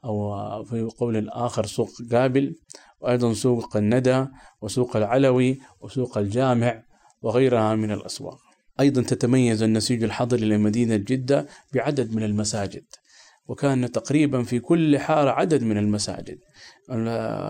أو 0.05 0.65
في 0.65 0.89
قول 0.99 1.29
آخر 1.29 1.67
سوق 1.67 1.91
قابل 2.13 2.55
وأيضا 3.01 3.33
سوق 3.33 3.77
الندى 3.77 4.27
وسوق 4.61 4.97
العلوي 4.97 5.61
وسوق 5.81 6.19
الجامع 6.19 6.83
وغيرها 7.23 7.75
من 7.75 7.91
الأسواق. 7.91 8.52
أيضا 8.81 9.03
تتميز 9.03 9.63
النسيج 9.63 10.05
الحضري 10.05 10.45
لمدينة 10.45 10.97
جدة 10.97 11.47
بعدد 11.75 12.15
من 12.15 12.23
المساجد 12.23 12.85
وكان 13.49 13.93
تقريبا 13.93 14.43
في 14.43 14.61
كل 14.61 14.99
حارة 14.99 15.31
عدد 15.31 15.63
من 15.63 15.79
المساجد 15.79 16.39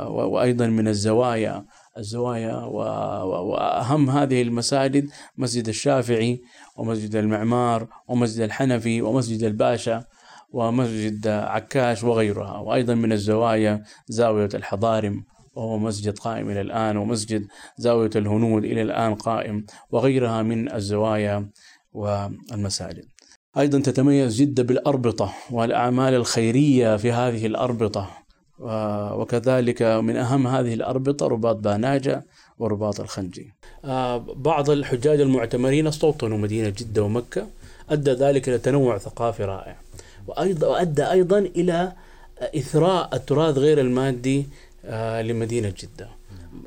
وأيضا 0.08 0.66
من 0.66 0.88
الزوايا 0.88 1.64
الزوايا 1.98 2.54
وأهم 2.54 4.11
هذه 4.11 4.42
المساجد 4.42 5.11
مسجد 5.37 5.68
الشافعي 5.68 6.40
ومسجد 6.76 7.16
المعمار 7.16 7.88
ومسجد 8.08 8.40
الحنفي 8.40 9.02
ومسجد 9.02 9.42
الباشا 9.42 10.04
ومسجد 10.52 11.26
عكاش 11.28 12.04
وغيرها 12.04 12.58
وأيضا 12.58 12.94
من 12.94 13.12
الزوايا 13.12 13.82
زاوية 14.08 14.48
الحضارم 14.54 15.24
وهو 15.54 15.78
مسجد 15.78 16.18
قائم 16.18 16.50
إلى 16.50 16.60
الآن 16.60 16.96
ومسجد 16.96 17.46
زاوية 17.76 18.10
الهنود 18.16 18.64
إلى 18.64 18.82
الآن 18.82 19.14
قائم 19.14 19.66
وغيرها 19.90 20.42
من 20.42 20.72
الزوايا 20.72 21.50
والمساجد. 21.92 23.04
أيضا 23.58 23.80
تتميز 23.80 24.36
جدة 24.36 24.62
بالأربطة 24.62 25.32
والأعمال 25.50 26.14
الخيرية 26.14 26.96
في 26.96 27.12
هذه 27.12 27.46
الأربطة 27.46 28.10
وكذلك 29.18 29.82
من 29.82 30.16
أهم 30.16 30.46
هذه 30.46 30.74
الأربطة 30.74 31.26
رباط 31.26 31.56
باناجة 31.56 32.26
ورباط 32.58 33.00
الخنجي 33.00 33.52
آه، 33.84 34.16
بعض 34.18 34.70
الحجاج 34.70 35.20
المعتمرين 35.20 35.86
استوطنوا 35.86 36.38
مدينة 36.38 36.68
جدة 36.68 37.02
ومكة 37.02 37.46
أدى 37.90 38.10
ذلك 38.10 38.48
إلى 38.48 38.58
تنوع 38.58 38.98
ثقافي 38.98 39.44
رائع. 39.44 39.76
وأيضا 40.26 40.66
وأدى 40.66 41.10
أيضا 41.10 41.38
إلى 41.38 41.92
إثراء 42.56 43.14
التراث 43.14 43.58
غير 43.58 43.80
المادي 43.80 44.46
لمدينة 45.23 45.75
جدة. 45.79 46.09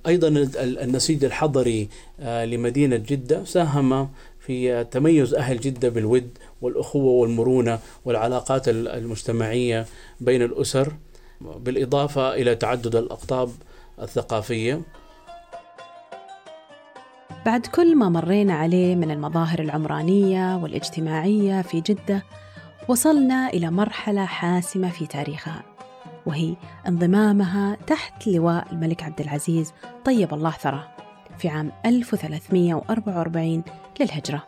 أيضا 0.07 0.27
النسيج 0.57 1.25
الحضري 1.25 1.89
آه، 2.19 2.45
لمدينة 2.45 2.95
جدة 2.95 3.43
ساهم 3.43 4.09
في 4.39 4.83
تميز 4.83 5.33
أهل 5.33 5.59
جدة 5.59 5.89
بالود 5.89 6.29
والأخوة 6.61 7.11
والمرونة 7.11 7.79
والعلاقات 8.05 8.67
المجتمعية 8.67 9.85
بين 10.21 10.41
الأسر 10.41 10.93
بالإضافة 11.41 12.33
إلى 12.33 12.55
تعدد 12.55 12.95
الأقطاب 12.95 13.49
الثقافية. 14.01 14.81
بعد 17.45 17.65
كل 17.65 17.95
ما 17.95 18.09
مرينا 18.09 18.53
عليه 18.53 18.95
من 18.95 19.11
المظاهر 19.11 19.59
العمرانية 19.59 20.57
والاجتماعية 20.57 21.61
في 21.61 21.81
جدة 21.81 22.23
وصلنا 22.89 23.49
إلى 23.49 23.71
مرحلة 23.71 24.25
حاسمة 24.25 24.89
في 24.89 25.07
تاريخها. 25.07 25.74
وهي 26.25 26.55
انضمامها 26.87 27.77
تحت 27.87 28.27
لواء 28.27 28.67
الملك 28.71 29.03
عبد 29.03 29.21
العزيز 29.21 29.73
طيب 30.05 30.33
الله 30.33 30.51
ثراه 30.51 30.95
في 31.37 31.49
عام 31.49 31.71
1344 31.85 33.63
للهجرة. 33.99 34.43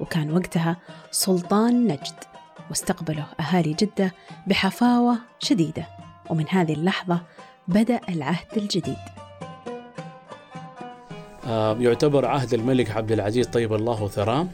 وكان 0.00 0.30
وقتها 0.32 0.76
سلطان 1.10 1.86
نجد 1.86 2.24
واستقبله 2.70 3.26
أهالي 3.40 3.72
جدة 3.72 4.12
بحفاوة 4.46 5.18
شديدة. 5.38 5.86
ومن 6.30 6.44
هذه 6.48 6.72
اللحظة 6.72 7.20
بدأ 7.68 8.00
العهد 8.08 8.56
الجديد. 8.56 8.96
آه، 11.46 11.76
يعتبر 11.76 12.26
عهد 12.26 12.54
الملك 12.54 12.90
عبد 12.90 13.12
العزيز 13.12 13.46
طيب 13.46 13.74
الله 13.74 14.08
ثراه. 14.08 14.46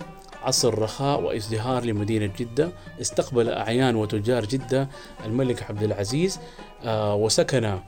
عصر 0.42 0.78
رخاء 0.78 1.20
وازدهار 1.20 1.84
لمدينة 1.84 2.30
جدة. 2.38 2.68
استقبل 3.00 3.48
أعيان 3.48 3.96
وتجار 3.96 4.44
جدة. 4.44 4.88
الملك 5.24 5.62
عبد 5.62 5.82
العزيز 5.82 6.40
آه، 6.84 7.14
وسكن 7.14 7.78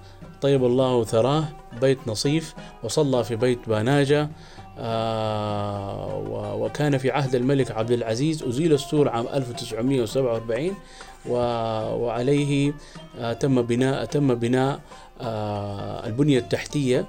طيب 0.40 0.64
الله 0.64 1.04
ثراه. 1.04 1.44
بيت 1.80 1.98
نصيف 2.06 2.54
وصلى 2.82 3.24
في 3.24 3.36
بيت 3.36 3.68
باناجة. 3.68 4.30
آه، 4.78 6.56
وكان 6.58 6.98
في 6.98 7.10
عهد 7.10 7.34
الملك 7.34 7.70
عبد 7.70 7.90
العزيز 7.90 8.42
أزيل 8.42 8.72
السور 8.72 9.08
عام 9.08 9.26
1947 9.34 10.74
وعليه 11.28 12.72
آه، 13.18 13.32
تم 13.32 13.62
بناء 13.62 14.04
تم 14.04 14.34
بناء 14.34 14.80
البنية 16.06 16.38
التحتية. 16.38 17.06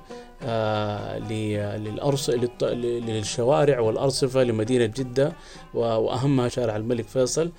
للأرص 1.30 2.30
للشوارع 2.72 3.80
والأرصفة 3.80 4.44
لمدينة 4.44 4.86
جدة 4.86 5.34
وأهمها 5.74 6.50
شارع 6.50 6.76
الملك 6.76 7.08
فيصل. 7.08 7.52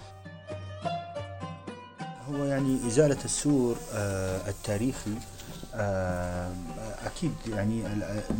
هو 2.31 2.45
يعني 2.45 2.79
إزالة 2.87 3.25
السور 3.25 3.77
آه، 3.95 4.49
التاريخي 4.49 5.11
آه، 5.75 6.51
أكيد 7.07 7.33
يعني 7.57 7.83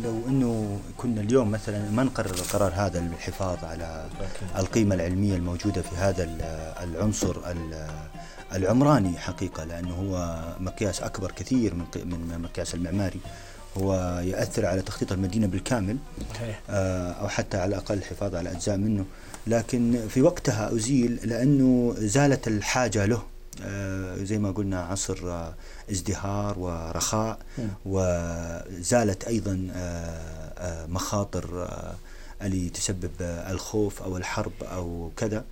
لو 0.03 0.21
أنه 0.27 0.79
كنا 0.97 1.21
اليوم 1.21 1.51
مثلا 1.51 1.89
ما 1.89 2.03
نقرر 2.03 2.33
القرار 2.33 2.73
هذا 2.75 2.99
للحفاظ 2.99 3.65
على 3.65 4.05
القيمة 4.57 4.95
العلمية 4.95 5.35
الموجودة 5.35 5.81
في 5.81 5.95
هذا 5.95 6.29
العنصر 6.83 7.35
العمراني 8.53 9.17
حقيقة 9.17 9.63
لأنه 9.63 9.93
هو 9.95 10.43
مقياس 10.59 11.01
أكبر 11.01 11.31
كثير 11.31 11.75
من 11.75 11.85
من 12.05 12.41
مقياس 12.41 12.75
المعماري. 12.75 13.19
هو 13.77 14.19
يأثر 14.25 14.65
على 14.65 14.81
تخطيط 14.81 15.11
المدينة 15.11 15.47
بالكامل 15.47 15.97
آه، 16.69 17.11
أو 17.11 17.27
حتى 17.27 17.57
على 17.57 17.69
الأقل 17.69 17.97
الحفاظ 17.97 18.35
على 18.35 18.51
أجزاء 18.51 18.77
منه. 18.77 19.05
لكن 19.47 20.07
في 20.09 20.21
وقتها 20.21 20.75
أزيل 20.75 21.19
لأنه 21.23 21.95
زالت 21.97 22.47
الحاجة 22.47 23.05
له 23.05 23.23
آه، 23.63 24.15
زي 24.23 24.37
ما 24.39 24.51
قلنا 24.51 24.81
عصر 24.81 25.31
آه، 25.31 25.53
ازدهار 25.91 26.59
ورخاء 26.59 27.39
وزالت 27.85 29.23
أيضا 29.23 29.67
مخاطر 30.87 31.67
اللي 32.41 32.69
تسبب 32.69 33.11
الخوف 33.21 34.01
أو 34.01 34.17
الحرب 34.17 34.63
أو 34.63 35.11
كذا. 35.17 35.43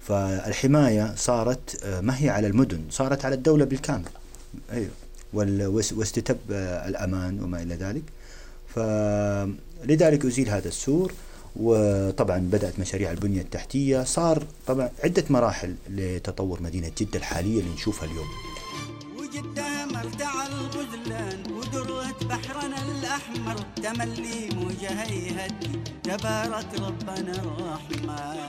فالحماية 0.00 1.14
صارت 1.16 1.86
ما 2.02 2.22
هي 2.22 2.30
على 2.30 2.46
المدن 2.46 2.80
صارت 2.90 3.24
على 3.24 3.34
الدولة 3.34 3.64
بالكامل. 3.64 4.08
أيوه. 4.72 4.90
واستتب 5.32 6.38
الأمان 6.86 7.42
وما 7.42 7.62
إلى 7.62 7.74
ذلك. 7.74 8.02
فلذلك 8.74 10.24
أزيل 10.24 10.48
هذا 10.48 10.68
السور 10.68 11.12
وطبعا 11.56 12.38
بدأت 12.38 12.80
مشاريع 12.80 13.10
البنية 13.10 13.40
التحتية. 13.40 14.04
صار 14.04 14.42
طبعا 14.66 14.90
عدة 15.04 15.24
مراحل 15.30 15.74
لتطور 15.88 16.62
مدينة 16.62 16.90
جدة 16.98 17.18
الحالية 17.18 17.60
اللي 17.60 17.74
نشوفها 17.74 18.08
اليوم. 18.08 18.26
وجدة 19.18 19.86
مرتع 19.86 20.46
الغزلان 20.46 21.52
ودرة 21.52 22.28
بحرنا 22.28 22.76
الأحمر. 22.98 23.64
تملي 23.82 24.48
موجه 24.54 25.04
يهدي 25.12 25.70
تبارك 26.02 26.80
ربنا 26.80 27.32
الرحمن. 27.32 28.40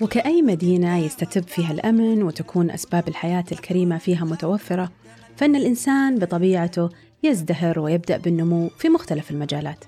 وكأي 0.00 0.42
مدينة 0.42 0.98
يستتب 0.98 1.48
فيها 1.48 1.72
الأمن 1.72 2.22
وتكون 2.22 2.70
أسباب 2.70 3.08
الحياة 3.08 3.44
الكريمة 3.52 3.98
فيها 3.98 4.24
متوفرة. 4.24 4.90
فإن 5.36 5.56
الإنسان 5.56 6.18
بطبيعته 6.18 6.88
يزدهر 7.22 7.78
ويبدأ 7.78 8.16
بالنمو 8.16 8.68
في 8.68 8.88
مختلف 8.88 9.30
المجالات. 9.30 9.84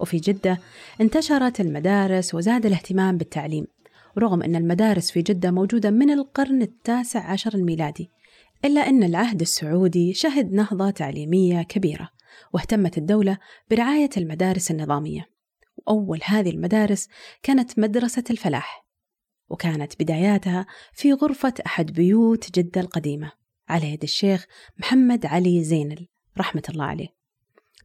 وفي 0.00 0.16
جدة 0.16 0.58
انتشرت 1.00 1.60
المدارس 1.60 2.34
وزاد 2.34 2.66
الاهتمام 2.66 3.18
بالتعليم 3.18 3.66
ورغم 4.16 4.42
أن 4.42 4.56
المدارس 4.56 5.10
في 5.10 5.22
جدة 5.22 5.50
موجودة 5.50 5.90
من 5.90 6.10
القرن 6.10 6.62
التاسع 6.62 7.30
عشر 7.30 7.54
الميلادي 7.54 8.10
إلا 8.64 8.80
أن 8.80 9.02
العهد 9.02 9.40
السعودي 9.40 10.14
شهد 10.14 10.52
نهضة 10.52 10.90
تعليمية 10.90 11.62
كبيرة 11.62 12.08
واهتمت 12.52 12.98
الدولة 12.98 13.38
برعاية 13.70 14.10
المدارس 14.16 14.70
النظامية. 14.70 15.28
وأول 15.76 16.20
هذه 16.24 16.50
المدارس 16.50 17.08
كانت 17.42 17.78
مدرسة 17.78 18.24
الفلاح 18.30 18.84
وكانت 19.50 20.02
بداياتها 20.02 20.66
في 20.92 21.12
غرفة 21.12 21.54
أحد 21.66 21.92
بيوت 21.92 22.58
جدة 22.58 22.80
القديمة. 22.80 23.43
على 23.68 23.92
يد 23.92 24.02
الشيخ 24.02 24.46
محمد 24.78 25.26
علي 25.26 25.64
زينل 25.64 26.08
رحمة 26.38 26.62
الله 26.68 26.84
عليه. 26.84 27.08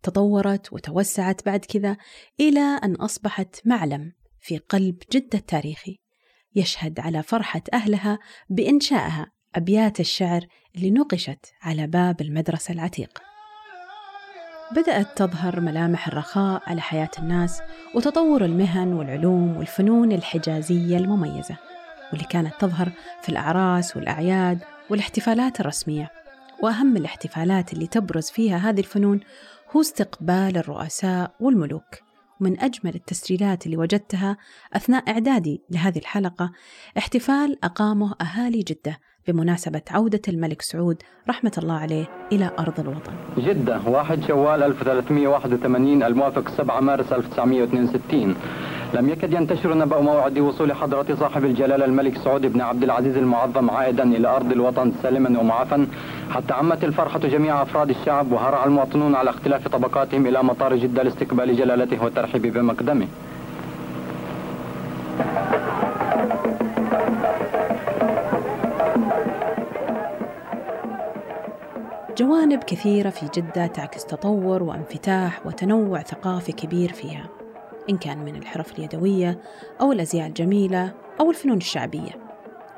تطورت 0.04 0.74
وتوسعت 0.74 1.46
بعد 1.46 1.66
كذا 1.66 1.98
إلى 2.40 2.80
أن 2.84 2.96
أصبحت 2.96 3.62
معلم 3.66 4.12
في 4.40 4.58
قلب 4.58 4.98
جدة 5.12 5.40
التاريخي. 5.40 6.00
يشهد 6.56 7.00
على 7.00 7.24
فرحة 7.24 7.62
أهلها 7.74 8.20
بإنشائها 8.50 9.32
أبيات 9.56 10.00
الشعر 10.00 10.42
اللي 10.76 10.92
نقشت 10.92 11.46
على 11.62 11.88
باب 11.88 12.22
المدرسة 12.22 12.74
العتيق 12.74 13.22
بدأت 14.72 15.18
تظهر 15.18 15.60
ملامح 15.60 16.08
الرخاء 16.08 16.64
على 16.68 16.82
حياة 16.82 17.10
الناس 17.20 17.62
وتطور 17.96 18.46
المهن 18.46 18.94
والعلوم 18.94 19.58
والفنون 19.58 20.12
الحجازية 20.12 20.98
المميزة 20.98 21.58
واللي 22.12 22.28
كانت 22.28 22.54
تظهر 22.60 22.92
في 23.22 23.30
الأعراس 23.30 23.98
والأعياد 23.98 24.64
والاحتفالات 24.90 25.60
الرسمية. 25.60 26.12
وأهم 26.64 26.98
الاحتفالات 26.98 27.74
اللي 27.74 27.88
تبرز 27.88 28.30
فيها 28.30 28.58
هذه 28.58 28.80
الفنون 28.80 29.20
هو 29.76 29.82
استقبال 29.82 30.58
الرؤساء 30.58 31.32
والملوك. 31.40 32.10
ومن 32.42 32.60
أجمل 32.60 32.96
التسجيلات 32.96 33.66
اللي 33.66 33.78
وجدتها 33.78 34.38
أثناء 34.74 35.10
إعدادي 35.12 35.62
لهذه 35.70 35.98
الحلقة 35.98 36.52
احتفال 36.98 37.58
أقامه 37.64 38.16
أهالي 38.22 38.60
جدة 38.60 39.00
بمناسبة 39.28 39.82
عودة 39.92 40.22
الملك 40.28 40.62
سعود 40.62 41.04
رحمة 41.30 41.52
الله 41.58 41.74
عليه 41.74 42.06
إلى 42.32 42.52
أرض 42.60 42.80
الوطن. 42.80 43.14
جدة 43.38 43.82
1 43.88 44.24
شوال 44.28 44.64
1381 44.64 46.04
الموافق 46.04 46.50
7 46.58 46.80
مارس 46.80 47.14
1962 47.14 48.36
لم 48.94 49.10
يكد 49.10 49.34
ينتشر 49.34 49.74
نبأ 49.78 50.02
موعد 50.02 50.40
وصول 50.40 50.74
حضرة 50.74 51.16
صاحب 51.20 51.46
الجلالة 51.46 51.86
الملك 51.86 52.18
سعود 52.18 52.46
بن 52.46 52.62
عبد 52.62 52.84
العزيز 52.84 53.18
المعظم 53.18 53.70
عائدا 53.70 54.04
إلى 54.04 54.28
أرض 54.28 54.52
الوطن 54.52 54.94
سالما 55.04 55.40
ومعافا. 55.40 55.88
حتى 56.30 56.54
عمت 56.54 56.84
الفرحة 56.84 57.20
جميع 57.20 57.62
أفراد 57.62 57.90
الشعب 57.90 58.32
وهرع 58.32 58.66
المواطنون 58.66 59.16
على 59.16 59.30
اختلاف 59.30 59.68
طبقاتهم 59.68 60.28
إلى 60.28 60.44
مطار 60.44 60.76
جدة 60.76 61.04
لاستقبال 61.04 61.58
جلالته 61.58 62.04
والترحيب 62.04 62.42
بمقدمه. 62.42 63.08
جوانب 72.18 72.64
كثيرة 72.64 73.10
في 73.10 73.26
جدة 73.36 73.68
تعكس 73.68 74.06
تطور 74.06 74.64
وانفتاح 74.64 75.46
وتنوع 75.46 76.02
ثقافي 76.02 76.52
كبير 76.52 76.94
فيها. 76.94 77.39
إن 77.90 77.98
كان 77.98 78.18
من 78.18 78.36
الحرف 78.36 78.80
اليدوية 78.80 79.42
أو 79.82 79.92
الأزياء 79.92 80.28
الجميلة 80.28 80.94
أو 81.20 81.30
الفنون 81.30 81.58
الشعبية 81.58 82.12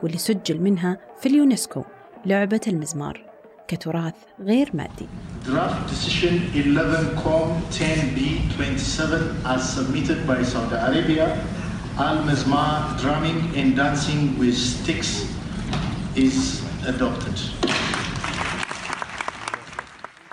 واللي 0.03 0.17
سجل 0.17 0.61
منها 0.61 0.97
في 1.19 1.29
اليونسكو 1.29 1.83
لعبة 2.25 2.61
المزمار 2.67 3.25
كتراث 3.67 4.13
غير 4.39 4.71
مادي. 4.73 5.07
Draft 5.45 5.89
Decision 5.91 6.33
11.10b27 6.53 9.45
as 9.45 9.61
submitted 9.75 10.27
by 10.27 10.43
Saudi 10.43 10.75
Arabia, 10.75 11.37
Al-Mizmar 11.99 12.97
drumming 13.01 13.39
and 13.59 13.75
dancing 13.75 14.39
with 14.39 14.55
sticks 14.57 15.25
is 16.15 16.61
adopted. 16.87 17.37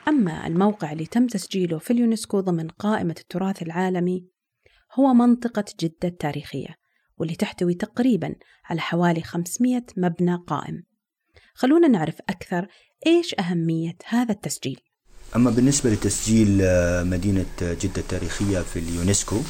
أما 0.09 0.47
الموقع 0.47 0.93
اللي 0.93 1.07
تم 1.07 1.27
تسجيله 1.27 1.79
في 1.79 1.93
اليونسكو 1.93 2.41
ضمن 2.41 2.69
قائمة 2.69 3.15
التراث 3.21 3.63
العالمي 3.63 4.25
هو 4.95 5.15
منطقة 5.15 5.65
جدة 5.81 6.09
التاريخية 6.09 6.79
واللي 7.19 7.35
تحتوي 7.35 7.75
تقريبا 7.75 8.35
على 8.65 8.81
حوالي 8.81 9.23
500 9.23 9.83
مبنى 9.97 10.37
قائم. 10.47 10.83
خلونا 11.55 11.89
نعرف 11.89 12.15
أكثر 12.29 12.69
إيش 13.07 13.35
أهمية 13.39 13.97
هذا 14.09 14.33
التسجيل. 14.33 14.81
أما 15.37 15.51
بالنسبة 15.51 15.91
لتسجيل 15.91 16.59
آه، 16.63 17.03
مدينة 17.03 17.47
جدة 17.63 17.99
التاريخية 18.03 18.61
في 18.61 18.79
اليونسكو 18.79 19.41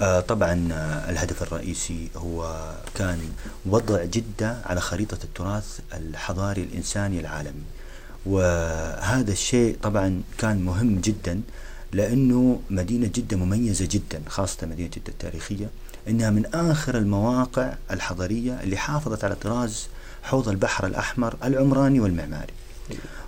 آه، 0.00 0.20
طبعا 0.20 0.68
آه، 0.72 1.10
الهدف 1.10 1.42
الرئيسي 1.42 2.08
هو 2.16 2.70
كان 2.94 3.18
وضع 3.66 4.04
جدة 4.04 4.62
على 4.64 4.80
خريطة 4.80 5.18
التراث 5.24 5.80
الحضاري 5.94 6.62
الإنساني 6.62 7.20
العالمي. 7.20 7.62
وهذا 8.26 9.32
الشيء 9.32 9.76
طبعا 9.82 10.22
كان 10.38 10.62
مهم 10.64 11.00
جدا 11.00 11.42
لأنه 11.92 12.60
مدينة 12.70 13.10
جدة 13.14 13.36
مميزة 13.36 13.88
جدا 13.90 14.22
خاصة 14.28 14.66
مدينة 14.66 14.88
جدة 14.88 15.08
التاريخية 15.08 15.70
إنها 16.08 16.30
من 16.30 16.46
آخر 16.46 16.98
المواقع 16.98 17.74
الحضرية 17.90 18.60
اللي 18.62 18.76
حافظت 18.76 19.24
على 19.24 19.34
طراز 19.34 19.86
حوض 20.22 20.48
البحر 20.48 20.86
الأحمر 20.86 21.36
العمراني 21.44 22.00
والمعماري. 22.00 22.52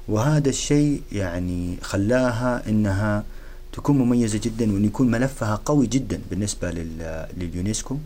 وهذا 0.09 0.49
الشيء 0.49 1.03
يعني 1.13 1.77
خلاها 1.83 2.63
إنها 2.69 3.25
تكون 3.73 3.99
مميزة 3.99 4.41
جدا 4.45 4.73
وأن 4.73 4.85
يكون 4.85 5.11
ملفها 5.11 5.61
قوي 5.65 5.87
جدا 5.87 6.21
بالنسبة 6.31 6.71
لليونسكو. 7.37 7.97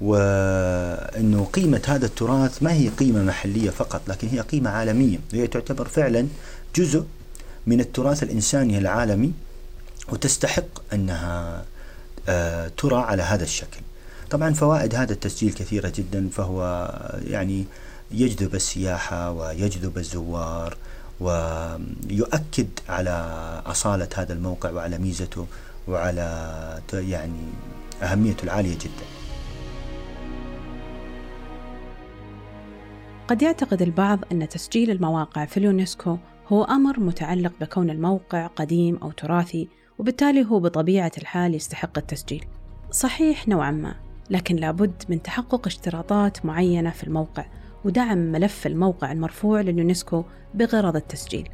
وأنه 0.00 1.44
قيمة 1.52 1.82
هذا 1.86 2.06
التراث 2.06 2.62
ما 2.62 2.72
هي 2.72 2.88
قيمة 2.88 3.24
محلية 3.24 3.70
فقط 3.70 4.02
لكن 4.08 4.28
هي 4.28 4.40
قيمة 4.40 4.70
عالمية 4.70 5.18
وهي 5.32 5.46
تعتبر 5.46 5.88
فعلا 5.88 6.26
جزء 6.76 7.04
من 7.66 7.80
التراث 7.80 8.22
الإنساني 8.22 8.78
العالمي. 8.78 9.32
وتستحق 10.12 10.92
أنها 10.92 11.64
آه، 12.28 12.68
ترى 12.68 12.96
على 12.96 13.22
هذا 13.22 13.44
الشكل. 13.44 13.80
طبعا 14.30 14.54
فوائد 14.54 14.94
هذا 14.94 15.12
التسجيل 15.12 15.52
كثيرة 15.52 15.92
جدا 15.96 16.28
فهو 16.32 16.90
يعني 17.26 17.64
يجذب 18.10 18.54
السياحة 18.54 19.30
ويجذب 19.30 19.98
الزوار 19.98 20.76
ويؤكد 21.20 22.68
على 22.88 23.10
أصالة 23.66 24.08
هذا 24.14 24.32
الموقع 24.32 24.70
وعلى 24.70 24.98
ميزته 24.98 25.46
وعلى 25.88 26.80
يعني 26.92 27.44
أهميته 28.02 28.44
العالية 28.44 28.74
جدا. 28.74 29.06
قد 33.28 33.42
يعتقد 33.42 33.82
البعض 33.82 34.18
أن 34.32 34.48
تسجيل 34.48 34.90
المواقع 34.90 35.44
في 35.44 35.56
اليونسكو 35.56 36.18
هو 36.48 36.64
أمر 36.64 37.00
متعلق 37.00 37.52
بكون 37.60 37.90
الموقع 37.90 38.46
قديم 38.46 38.96
أو 38.96 39.10
تراثي 39.10 39.68
وبالتالي 40.00 40.44
هو 40.44 40.60
بطبيعة 40.60 41.12
الحال 41.18 41.54
يستحق 41.54 41.98
التسجيل. 41.98 42.44
صحيح 42.90 43.48
نوعا 43.48 43.70
ما 43.70 43.94
لكن 44.30 44.56
لابد 44.56 45.02
من 45.08 45.22
تحقق 45.22 45.66
اشتراطات 45.66 46.46
معينة 46.46 46.90
في 46.90 47.04
الموقع 47.04 47.46
ودعم 47.84 48.18
ملف 48.18 48.66
الموقع 48.66 49.12
المرفوع 49.12 49.60
لليونسكو 49.60 50.24
بغرض 50.54 50.96
التسجيل. 50.96 51.48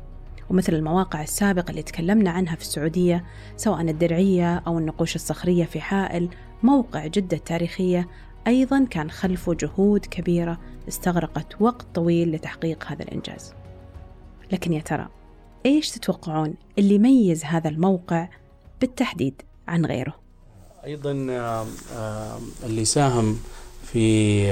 ومثل 0.51 0.75
المواقع 0.75 1.23
السابقة 1.23 1.71
اللي 1.71 1.83
تكلمنا 1.83 2.31
عنها 2.31 2.57
في 2.57 2.63
السعودية 2.63 3.25
سواء 3.57 3.81
الدرعية 3.81 4.63
أو 4.67 4.79
النقوش 4.79 5.15
الصخرية 5.15 5.65
في 5.65 5.81
حائل 5.81 6.29
موقع 6.63 7.07
جدة 7.07 7.37
التاريخية 7.37 8.09
أيضا 8.47 8.85
كان 8.91 9.11
خلفه 9.11 9.55
جهود 9.55 10.07
كبيرة 10.07 10.61
استغرقت 10.89 11.61
وقت 11.61 11.87
طويل 11.95 12.33
لتحقيق 12.33 12.85
هذا 12.87 13.03
الإنجاز. 13.03 13.55
لكن 14.53 14.73
يا 14.73 14.81
ترى 14.81 15.16
إيش 15.67 15.91
تتوقعون 15.91 16.55
اللي 16.79 16.95
يميز 16.95 17.45
هذا 17.45 17.69
الموقع 17.71 18.29
بالتحديد 18.81 19.43
عن 19.69 19.87
غيره؟ 19.87 20.15
أيضا 20.85 21.13
اللي 22.65 22.85
ساهم 22.85 23.39
في 23.93 24.47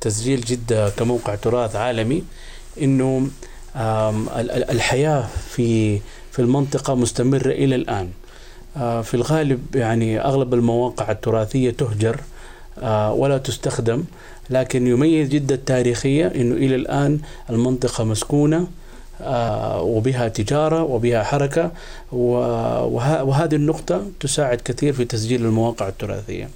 تسجيل 0.00 0.40
جدة 0.40 0.90
كموقع 0.90 1.34
تراث 1.34 1.76
عالمي 1.76 2.24
إنه 2.82 3.28
الحياة 4.70 5.28
في 5.48 5.98
في 6.30 6.38
المنطقة 6.38 6.94
مستمرة 6.94 7.50
إلى 7.50 7.74
الآن 7.74 8.10
في 9.02 9.14
الغالب 9.14 9.76
يعني 9.76 10.20
أغلب 10.20 10.54
المواقع 10.54 11.10
التراثية 11.10 11.70
تهجر 11.70 12.20
ولا 13.12 13.38
تستخدم 13.38 14.04
لكن 14.50 14.86
يميز 14.86 15.28
جدة 15.28 15.54
التاريخية 15.54 16.26
أنه 16.26 16.54
إلى 16.54 16.74
الآن 16.74 17.20
المنطقة 17.50 18.04
مسكونة 18.04 18.68
وبها 19.82 20.28
تجارة 20.28 20.82
وبها 20.82 21.22
حركة 21.22 21.70
وهذه 22.12 23.54
النقطة 23.54 24.06
تساعد 24.20 24.60
كثير 24.64 24.92
في 24.92 25.04
تسجيل 25.04 25.44
المواقع 25.44 25.88
التراثية. 25.88 26.48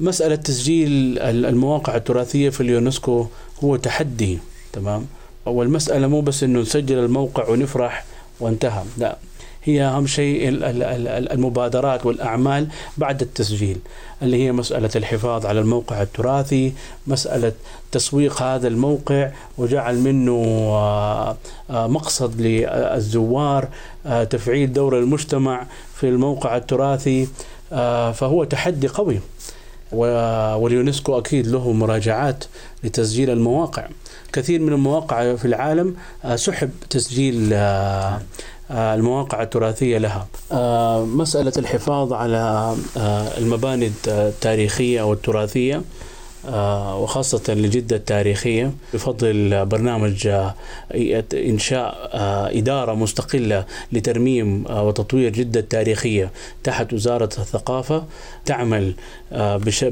مسألة 0.00 0.34
تسجيل 0.34 1.18
المواقع 1.18 1.96
التراثية 1.96 2.50
في 2.50 2.60
اليونسكو 2.60 3.26
هو 3.64 3.76
تحدي 3.76 4.38
تمام؟ 4.72 5.06
والمسألة 5.46 6.06
مو 6.06 6.20
بس 6.20 6.42
إنه 6.42 6.60
نسجل 6.60 6.98
الموقع 6.98 7.48
ونفرح 7.48 8.04
وانتهى 8.40 8.82
لا. 8.98 9.16
هي 9.64 9.82
أهم 9.82 10.06
شيء 10.06 10.48
المبادرات 11.32 12.06
والأعمال 12.06 12.68
بعد 12.98 13.22
التسجيل 13.22 13.78
اللي 14.22 14.44
هي 14.44 14.52
مسألة 14.52 14.90
الحفاظ 14.96 15.46
على 15.46 15.60
الموقع 15.60 16.02
التراثي، 16.02 16.72
مسألة 17.06 17.52
تسويق 17.92 18.42
هذا 18.42 18.68
الموقع 18.68 19.30
وجعل 19.58 19.98
منه 19.98 20.32
آه، 20.32 21.36
آه، 21.70 21.86
مقصد 21.86 22.40
للزوار، 22.40 23.68
آه، 24.06 24.24
تفعيل 24.24 24.72
دور 24.72 24.98
المجتمع 24.98 25.66
في 25.94 26.08
الموقع 26.08 26.56
التراثي 26.56 27.28
فهو 28.14 28.44
تحدي 28.44 28.88
قوي. 28.88 29.20
واليونسكو 29.92 31.18
أكيد 31.18 31.46
له 31.46 31.72
مراجعات 31.72 32.44
لتسجيل 32.84 33.30
المواقع 33.30 33.88
كثير 34.32 34.60
من 34.60 34.72
المواقع 34.72 35.36
في 35.36 35.44
العالم 35.44 35.96
سحب 36.34 36.70
تسجيل 36.90 37.54
المواقع 38.70 39.42
التراثية 39.42 39.98
لها. 39.98 40.26
مسألة 41.04 41.52
الحفاظ 41.56 42.12
على 42.12 42.74
المباني 43.38 43.92
التاريخية 44.06 45.00
أو 45.00 45.12
التراثية 45.12 45.82
آه، 46.46 46.98
وخاصة 46.98 47.54
لجدة 47.54 47.96
التاريخية 47.96 48.72
بفضل 48.94 49.66
برنامج 49.66 50.26
آه، 50.26 50.54
إنشاء 51.34 52.10
آه، 52.12 52.58
إدارة 52.58 52.94
مستقلة 52.94 53.64
لترميم 53.92 54.64
وتطوير 54.70 55.32
جدة 55.32 55.60
التاريخية 55.60 56.30
تحت 56.64 56.92
وزارة 56.92 57.30
الثقافة 57.38 58.04
تعمل 58.44 58.94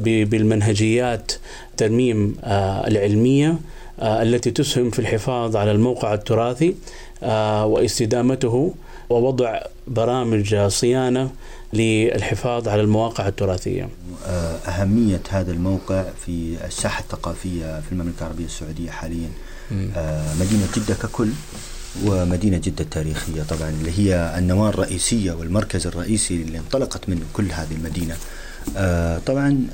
بالمنهجيات 0.01 1.33
ترميم 1.77 2.37
العلمية 2.87 3.59
التي 4.03 4.51
تسهم 4.51 4.91
في 4.91 4.99
الحفاظ 4.99 5.57
على 5.57 5.73
الموقع 5.73 6.15
التراثي 6.15 6.75
واستدامته 7.63 8.75
ووضع 9.11 9.61
برامج 9.87 10.55
صيانة 10.67 11.31
للحفاظ 11.73 12.69
على 12.69 12.83
المواقع 12.83 13.29
التراثية. 13.29 13.89
آه، 14.27 14.57
أهمية 14.57 15.21
هذا 15.31 15.53
الموقع 15.53 16.05
في 16.27 16.57
الساحة 16.65 17.01
الثقافية 17.01 17.81
في 17.81 17.93
المملكة 17.93 18.21
العربية 18.21 18.45
السعودية 18.45 18.91
حاليا. 18.91 19.29
آه، 19.97 20.35
مدينة 20.35 20.67
جدة 20.77 20.95
ككل 20.95 21.29
ومدينة 22.05 22.59
جدة 22.59 22.85
التاريخية 22.85 23.43
طبعا 23.43 23.71
اللي 23.71 23.91
هي 23.99 24.39
النواة 24.39 24.69
الرئيسية 24.69 25.33
والمركز 25.33 25.87
الرئيسي 25.87 26.43
اللي 26.43 26.59
انطلقت 26.59 27.09
منه 27.09 27.23
كل 27.33 27.53
هذه 27.53 27.73
المدينة. 27.73 28.17
آه، 28.77 29.19
طبعا 29.27 29.67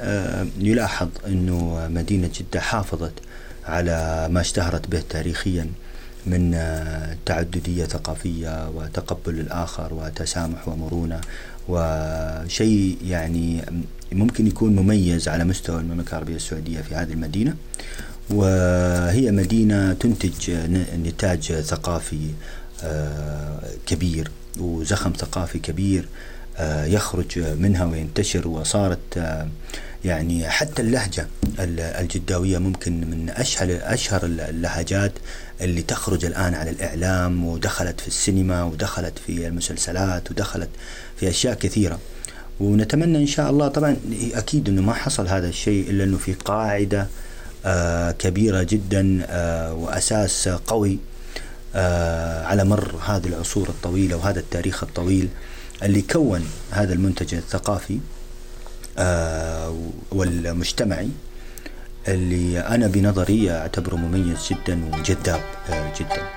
يلاحظ 0.61 1.09
أنه 1.27 1.89
مدينة 1.91 2.31
جدة 2.35 2.61
حافظت 2.61 3.13
على 3.65 4.29
ما 4.31 4.41
اشتهرت 4.41 4.89
به 4.89 5.03
تاريخيا 5.11 5.67
من 6.27 6.57
تعددية 7.27 7.85
ثقافية 7.85 8.69
وتقبل 8.69 9.41
الآخر 9.41 9.95
وتسامح 9.95 10.69
ومرونة 10.69 11.21
وشيء 11.69 12.97
يعني 13.05 13.65
ممكن 14.13 14.47
يكون 14.47 14.77
مميز 14.77 15.29
على 15.29 15.45
مستوى 15.45 15.81
المملكة 15.81 16.11
العربية 16.11 16.37
السعودية 16.37 16.81
في 16.81 16.95
هذه 16.95 17.13
المدينة. 17.13 17.55
وهي 18.31 19.31
مدينة 19.31 19.93
تنتج 19.93 20.51
نتاج 21.05 21.53
ثقافي 21.53 22.31
آه، 22.85 23.61
كبير 23.87 24.31
وزخم 24.59 25.13
ثقافي 25.13 25.59
كبير 25.59 26.09
آه، 26.57 26.85
يخرج 26.85 27.39
منها 27.39 27.85
وينتشر 27.85 28.49
وصارت 28.49 28.99
آه، 29.17 29.49
يعني 30.05 30.49
حتى 30.49 30.83
اللهجة 30.83 31.27
الجداوية 31.59 32.59
ممكن 32.59 33.01
من 33.01 33.31
أشهر 33.31 33.79
أشهر 33.83 34.25
اللهجات 34.25 35.13
اللي 35.61 35.83
تخرج 35.83 36.25
الآن 36.25 36.55
على 36.55 36.71
الإعلام 36.71 37.45
ودخلت 37.45 38.01
في 38.01 38.09
السينما 38.09 38.65
ودخلت 38.65 39.19
في 39.27 39.47
المسلسلات 39.47 40.31
ودخلت 40.31 40.69
في 41.17 41.29
أشياء 41.29 41.55
كثيرة. 41.55 41.99
ونتمنى 42.61 43.19
إن 43.19 43.27
شاء 43.27 43.51
الله 43.51 43.69
طبعا 43.69 43.97
أكيد 44.35 44.69
أنه 44.69 44.83
ما 44.83 44.93
حصل 44.93 45.29
هذا 45.29 45.49
الشيء 45.49 45.91
إلا 45.91 46.05
أنه 46.05 46.19
في 46.19 46.33
قاعدة 46.33 47.07
آه 47.67 48.11
كبيرة 48.11 48.63
جدا 48.63 49.27
آه 49.29 49.75
وأساس 49.75 50.49
قوي 50.49 50.99
آه 51.75 52.45
على 52.45 52.65
مر 52.65 52.97
هذه 53.07 53.27
العصور 53.27 53.69
الطويلة 53.69 54.17
وهذا 54.17 54.41
التاريخ 54.41 54.83
الطويل 54.83 55.29
اللي 55.83 56.03
كون 56.03 56.45
هذا 56.71 56.93
المنتج 56.95 57.35
الثقافي. 57.35 57.99
والمجتمعي 60.13 61.09
اللي 62.09 62.61
أنا 62.61 62.87
بنظري 62.87 63.51
أعتبره 63.51 63.97
مميز 63.97 64.49
جدا 64.53 64.81
وجذاب 64.93 65.41
آه 65.71 65.93
جدا. 66.01 66.29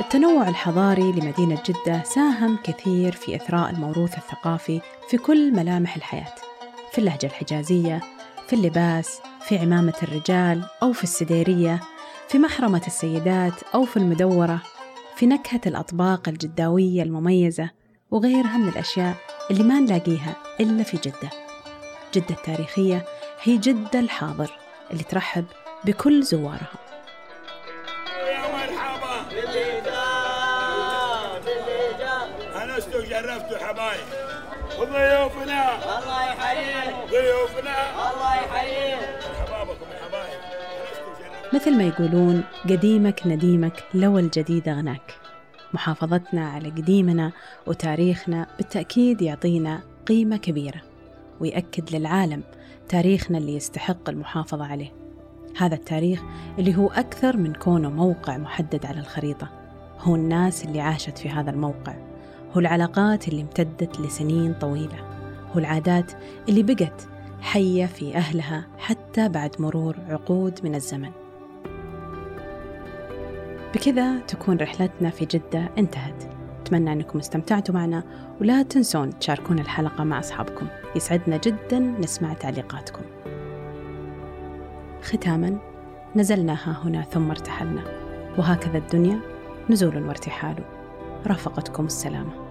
التنوع 0.00 0.48
الحضاري 0.48 1.12
لمدينة 1.12 1.62
جدة 1.66 2.02
ساهم 2.04 2.58
كثير 2.64 3.12
في 3.12 3.36
إثراء 3.36 3.70
الموروث 3.70 4.14
الثقافي 4.18 4.80
في 5.10 5.16
كل 5.18 5.52
ملامح 5.52 5.96
الحياة 5.96 6.34
في 6.92 6.98
اللهجة 6.98 7.26
الحجازية 7.26 8.00
في 8.48 8.52
اللباس 8.56 9.18
في 9.48 9.58
عمامة 9.58 9.94
الرجال 10.02 10.64
أو 10.82 10.92
في 10.92 11.04
السديرية 11.04 11.80
في 12.28 12.38
محرمة 12.38 12.82
السيدات 12.86 13.52
أو 13.74 13.84
في 13.84 13.96
المدورة 13.96 14.62
في 15.16 15.26
نكهة 15.26 15.60
الأطباق 15.66 16.28
الجداوية 16.28 17.02
المميزة 17.02 17.70
وغيرها 18.10 18.56
من 18.56 18.68
الأشياء 18.68 19.14
اللي 19.50 19.62
ما 19.64 19.80
نلاقيها 19.80 20.36
إلا 20.60 20.82
في 20.82 20.96
جدة. 20.96 21.30
جدة 22.14 22.30
التاريخية 22.30 23.04
هي 23.42 23.56
جدة 23.56 24.00
الحاضر 24.00 24.50
اللي 24.90 25.02
ترحب 25.02 25.44
بكل 25.84 26.22
زوارها. 26.22 26.78
يا 28.26 28.44
انستوا 32.64 33.00
جرفتوا 33.00 33.58
حبايب 33.58 34.06
وضيوفنا 34.78 35.74
الله 35.98 36.24
يحييك 36.28 36.94
ضيوفنا 37.10 37.76
الله 38.12 38.34
يحييك 38.34 38.98
حبابكم 39.40 39.86
انستوا 39.92 41.12
جرفتوا 41.20 41.54
مثل 41.54 41.78
ما 41.78 41.84
يقولون 41.84 42.44
قديمك 42.64 43.26
نديمك 43.26 43.84
لو 43.94 44.18
الجديد 44.18 44.68
غناك. 44.68 45.23
محافظتنا 45.74 46.48
على 46.48 46.70
قديمنا 46.70 47.32
وتاريخنا 47.66 48.46
بالتأكيد 48.56 49.22
يعطينا 49.22 49.82
قيمة 50.06 50.36
كبيرة 50.36 50.82
ويأكد 51.40 51.96
للعالم 51.96 52.42
تاريخنا 52.88 53.38
اللي 53.38 53.54
يستحق 53.56 54.08
المحافظة 54.08 54.64
عليه. 54.66 54.92
هذا 55.56 55.74
التاريخ 55.74 56.22
اللي 56.58 56.76
هو 56.76 56.88
أكثر 56.88 57.36
من 57.36 57.52
كونه 57.52 57.90
موقع 57.90 58.36
محدد 58.36 58.86
على 58.86 59.00
الخريطة. 59.00 59.48
هو 59.98 60.14
الناس 60.14 60.64
اللي 60.64 60.80
عاشت 60.80 61.18
في 61.18 61.28
هذا 61.28 61.50
الموقع. 61.50 61.94
هو 62.52 62.60
العلاقات 62.60 63.28
اللي 63.28 63.42
امتدت 63.42 64.00
لسنين 64.00 64.54
طويلة. 64.54 64.98
هو 65.52 65.58
العادات 65.58 66.12
اللي 66.48 66.62
بقت 66.62 67.08
حية 67.40 67.86
في 67.86 68.16
أهلها 68.16 68.66
حتى 68.78 69.28
بعد 69.28 69.50
مرور 69.58 69.96
عقود 70.08 70.60
من 70.64 70.74
الزمن. 70.74 71.23
بكذا 73.74 74.18
تكون 74.18 74.56
رحلتنا 74.56 75.10
في 75.10 75.24
جدة 75.24 75.70
انتهت. 75.78 76.24
أتمنى 76.60 76.92
أنكم 76.92 77.18
استمتعتوا 77.18 77.74
معنا 77.74 78.02
ولا 78.40 78.62
تنسون 78.62 79.18
تشاركون 79.18 79.58
الحلقة 79.58 80.04
مع 80.04 80.18
أصحابكم. 80.18 80.66
يسعدنا 80.96 81.36
جدا 81.36 81.78
نسمع 81.78 82.32
تعليقاتكم. 82.32 83.02
ختاما 85.02 85.58
نزلنا 86.16 86.52
ها 86.52 86.82
هنا 86.84 87.02
ثم 87.02 87.30
ارتحلنا. 87.30 87.84
وهكذا 88.38 88.78
الدنيا 88.78 89.20
نزول 89.70 90.06
وارتحال. 90.06 90.56
رافقتكم 91.26 91.86
السلامة. 91.86 92.43